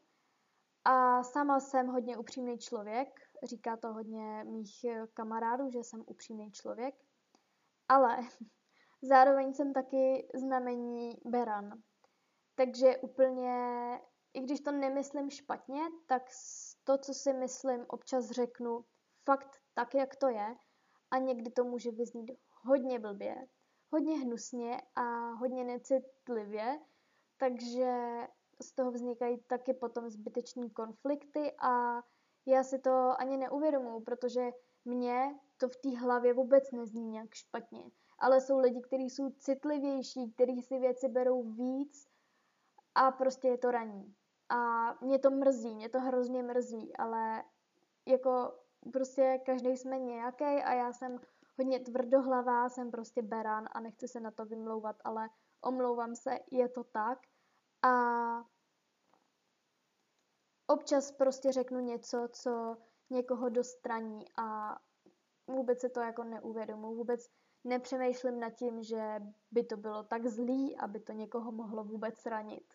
A 0.86 1.24
sama 1.24 1.60
jsem 1.60 1.88
hodně 1.88 2.18
upřímný 2.18 2.58
člověk, 2.58 3.10
říká 3.44 3.78
to 3.78 3.94
hodně 3.94 4.44
mých 4.44 4.86
kamarádů, 5.14 5.70
že 5.70 5.80
jsem 5.80 6.04
upřímný 6.06 6.52
člověk. 6.52 6.96
Ale 7.88 8.18
zároveň 9.02 9.54
jsem 9.54 9.74
taky 9.74 10.28
znamení 10.34 11.18
beran. 11.26 11.82
Takže 12.56 12.98
úplně, 12.98 13.56
i 14.34 14.42
když 14.42 14.62
to 14.62 14.72
nemyslím 14.72 15.30
špatně, 15.30 15.82
tak 16.08 16.24
to, 16.84 16.98
co 16.98 17.14
si 17.14 17.34
myslím, 17.34 17.86
občas 17.88 18.30
řeknu 18.30 18.86
fakt 19.26 19.58
tak, 19.74 19.96
jak 19.96 20.16
to 20.16 20.28
je. 20.28 20.56
A 21.12 21.18
někdy 21.18 21.52
to 21.52 21.64
může 21.64 21.92
vyznít 21.92 22.32
hodně 22.62 23.00
blbě, 23.00 23.36
hodně 23.90 24.20
hnusně 24.20 24.82
a 24.96 25.32
hodně 25.32 25.64
necitlivě, 25.64 26.80
takže 27.38 27.94
z 28.62 28.72
toho 28.72 28.92
vznikají 28.92 29.38
taky 29.48 29.74
potom 29.74 30.10
zbyteční 30.10 30.70
konflikty 30.70 31.52
a 31.62 32.02
já 32.46 32.64
si 32.64 32.80
to 32.80 33.14
ani 33.18 33.38
neuvědomuji, 33.38 34.02
protože 34.02 34.52
mě 34.86 35.40
to 35.58 35.70
v 35.70 35.76
té 35.76 35.98
hlavě 35.98 36.34
vůbec 36.34 36.72
nezní 36.72 37.04
nějak 37.04 37.34
špatně. 37.34 37.92
Ale 38.20 38.42
jsou 38.42 38.60
lidi, 38.60 38.82
kteří 38.82 39.10
jsou 39.10 39.30
citlivější, 39.30 40.32
kteří 40.32 40.62
si 40.62 40.80
věci 40.80 41.10
berou 41.10 41.44
víc 41.44 42.08
a 42.96 43.12
prostě 43.12 43.48
je 43.48 43.58
to 43.58 43.72
raní. 43.72 44.16
A 44.50 44.94
mě 45.06 45.20
to 45.20 45.32
mrzí, 45.32 45.76
mě 45.76 45.90
to 45.90 46.00
hrozně 46.00 46.44
mrzí, 46.44 46.96
ale 46.98 47.44
jako 48.06 48.54
prostě 48.94 49.42
každý 49.46 49.78
jsme 49.78 50.00
nějaký 50.00 50.44
a 50.44 50.74
já 50.74 50.94
jsem 50.94 51.20
hodně 51.58 51.80
tvrdohlavá, 51.80 52.70
jsem 52.70 52.92
prostě 52.92 53.22
beran 53.22 53.70
a 53.72 53.80
nechci 53.80 54.08
se 54.08 54.20
na 54.20 54.32
to 54.32 54.46
vymlouvat, 54.46 54.96
ale 55.04 55.30
omlouvám 55.62 56.16
se, 56.16 56.40
je 56.52 56.70
to 56.70 56.84
tak. 56.84 57.20
A 57.84 57.92
občas 60.68 61.12
prostě 61.12 61.52
řeknu 61.52 61.80
něco, 61.80 62.28
co 62.32 62.78
někoho 63.10 63.50
dostraní 63.50 64.26
a 64.38 64.78
vůbec 65.48 65.80
se 65.80 65.90
to 65.90 66.00
jako 66.00 66.24
neuvědomu, 66.24 66.96
vůbec 66.96 67.30
nepřemýšlím 67.64 68.40
nad 68.40 68.50
tím, 68.50 68.84
že 68.84 69.22
by 69.52 69.64
to 69.64 69.78
bylo 69.78 70.04
tak 70.04 70.28
zlý, 70.28 70.78
aby 70.78 71.00
to 71.00 71.12
někoho 71.12 71.52
mohlo 71.52 71.84
vůbec 71.84 72.26
ranit. 72.26 72.74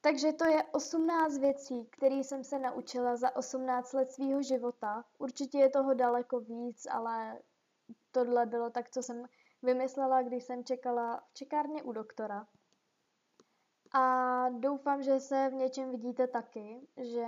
Takže 0.00 0.32
to 0.32 0.44
je 0.44 0.62
18 0.62 1.38
věcí, 1.38 1.86
které 1.86 2.14
jsem 2.14 2.44
se 2.44 2.58
naučila 2.58 3.16
za 3.16 3.36
18 3.36 3.92
let 3.92 4.12
svého 4.12 4.42
života. 4.42 5.04
Určitě 5.18 5.58
je 5.58 5.70
toho 5.70 5.94
daleko 5.94 6.40
víc, 6.40 6.86
ale 6.90 7.38
tohle 8.10 8.46
bylo 8.46 8.70
tak, 8.70 8.90
co 8.90 9.02
jsem 9.02 9.26
vymyslela, 9.62 10.22
když 10.22 10.44
jsem 10.44 10.64
čekala 10.64 11.20
v 11.30 11.34
čekárně 11.34 11.82
u 11.82 11.92
doktora. 11.92 12.46
A 13.92 14.48
doufám, 14.48 15.02
že 15.02 15.20
se 15.20 15.48
v 15.50 15.54
něčem 15.54 15.90
vidíte 15.90 16.26
taky, 16.26 16.88
že 16.96 17.26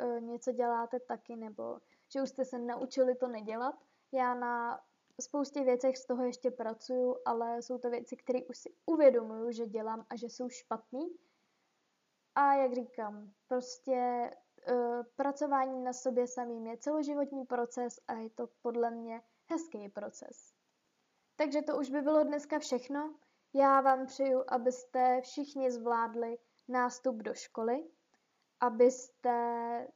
uh, 0.00 0.20
něco 0.20 0.52
děláte 0.52 1.00
taky, 1.00 1.36
nebo 1.36 1.78
že 2.12 2.22
už 2.22 2.28
jste 2.28 2.44
se 2.44 2.58
naučili 2.58 3.14
to 3.14 3.28
nedělat. 3.28 3.74
Já 4.12 4.34
na 4.34 4.80
spoustě 5.20 5.64
věcech 5.64 5.96
z 5.98 6.06
toho 6.06 6.24
ještě 6.24 6.50
pracuju, 6.50 7.16
ale 7.24 7.62
jsou 7.62 7.78
to 7.78 7.90
věci, 7.90 8.16
které 8.16 8.44
už 8.44 8.58
si 8.58 8.74
uvědomuju, 8.86 9.50
že 9.52 9.66
dělám 9.66 10.06
a 10.10 10.16
že 10.16 10.26
jsou 10.26 10.48
špatný. 10.48 11.18
A 12.34 12.54
jak 12.54 12.74
říkám, 12.74 13.32
prostě 13.48 14.30
uh, 14.70 15.02
pracování 15.16 15.84
na 15.84 15.92
sobě 15.92 16.26
samým 16.26 16.66
je 16.66 16.76
celoživotní 16.76 17.44
proces 17.44 18.00
a 18.08 18.12
je 18.12 18.30
to 18.30 18.48
podle 18.62 18.90
mě 18.90 19.22
hezký 19.50 19.88
proces. 19.88 20.52
Takže 21.36 21.62
to 21.62 21.78
už 21.78 21.90
by 21.90 22.02
bylo 22.02 22.24
dneska 22.24 22.58
všechno. 22.58 23.14
Já 23.54 23.80
vám 23.80 24.06
přeju, 24.06 24.44
abyste 24.48 25.20
všichni 25.20 25.70
zvládli 25.70 26.38
nástup 26.68 27.16
do 27.16 27.34
školy, 27.34 27.84
abyste 28.60 29.88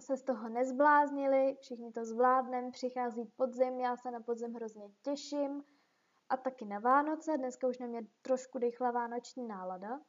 se 0.00 0.16
z 0.16 0.22
toho 0.22 0.48
nezbláznili, 0.48 1.56
všichni 1.60 1.92
to 1.92 2.04
zvládneme, 2.04 2.70
přichází 2.70 3.24
podzim, 3.24 3.80
já 3.80 3.96
se 3.96 4.10
na 4.10 4.20
podzim 4.20 4.54
hrozně 4.54 4.88
těším 5.02 5.64
a 6.28 6.36
taky 6.36 6.64
na 6.64 6.78
Vánoce, 6.78 7.38
dneska 7.38 7.68
už 7.68 7.78
na 7.78 7.86
mě 7.86 8.02
trošku 8.22 8.58
dechla 8.58 8.90
vánoční 8.90 9.48
nálada. 9.48 10.00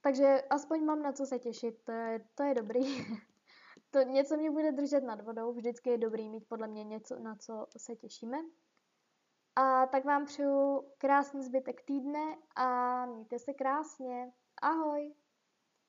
Takže 0.00 0.42
aspoň 0.50 0.84
mám 0.84 1.02
na 1.02 1.12
co 1.12 1.26
se 1.26 1.38
těšit, 1.38 1.84
to 1.84 1.92
je, 1.92 2.28
to 2.34 2.42
je 2.42 2.54
dobrý. 2.54 2.80
to 3.90 4.02
něco 4.02 4.36
mě 4.36 4.50
bude 4.50 4.72
držet 4.72 5.00
nad 5.00 5.20
vodou, 5.20 5.52
vždycky 5.52 5.90
je 5.90 5.98
dobrý 5.98 6.28
mít 6.28 6.48
podle 6.48 6.68
mě 6.68 6.84
něco, 6.84 7.18
na 7.18 7.36
co 7.36 7.66
se 7.76 7.96
těšíme. 7.96 8.38
A 9.56 9.86
tak 9.86 10.04
vám 10.04 10.24
přeju 10.24 10.84
krásný 10.98 11.42
zbytek 11.44 11.82
týdne 11.82 12.36
a 12.56 13.06
mějte 13.06 13.38
se 13.38 13.54
krásně. 13.54 14.32
Ahoj! 14.62 15.14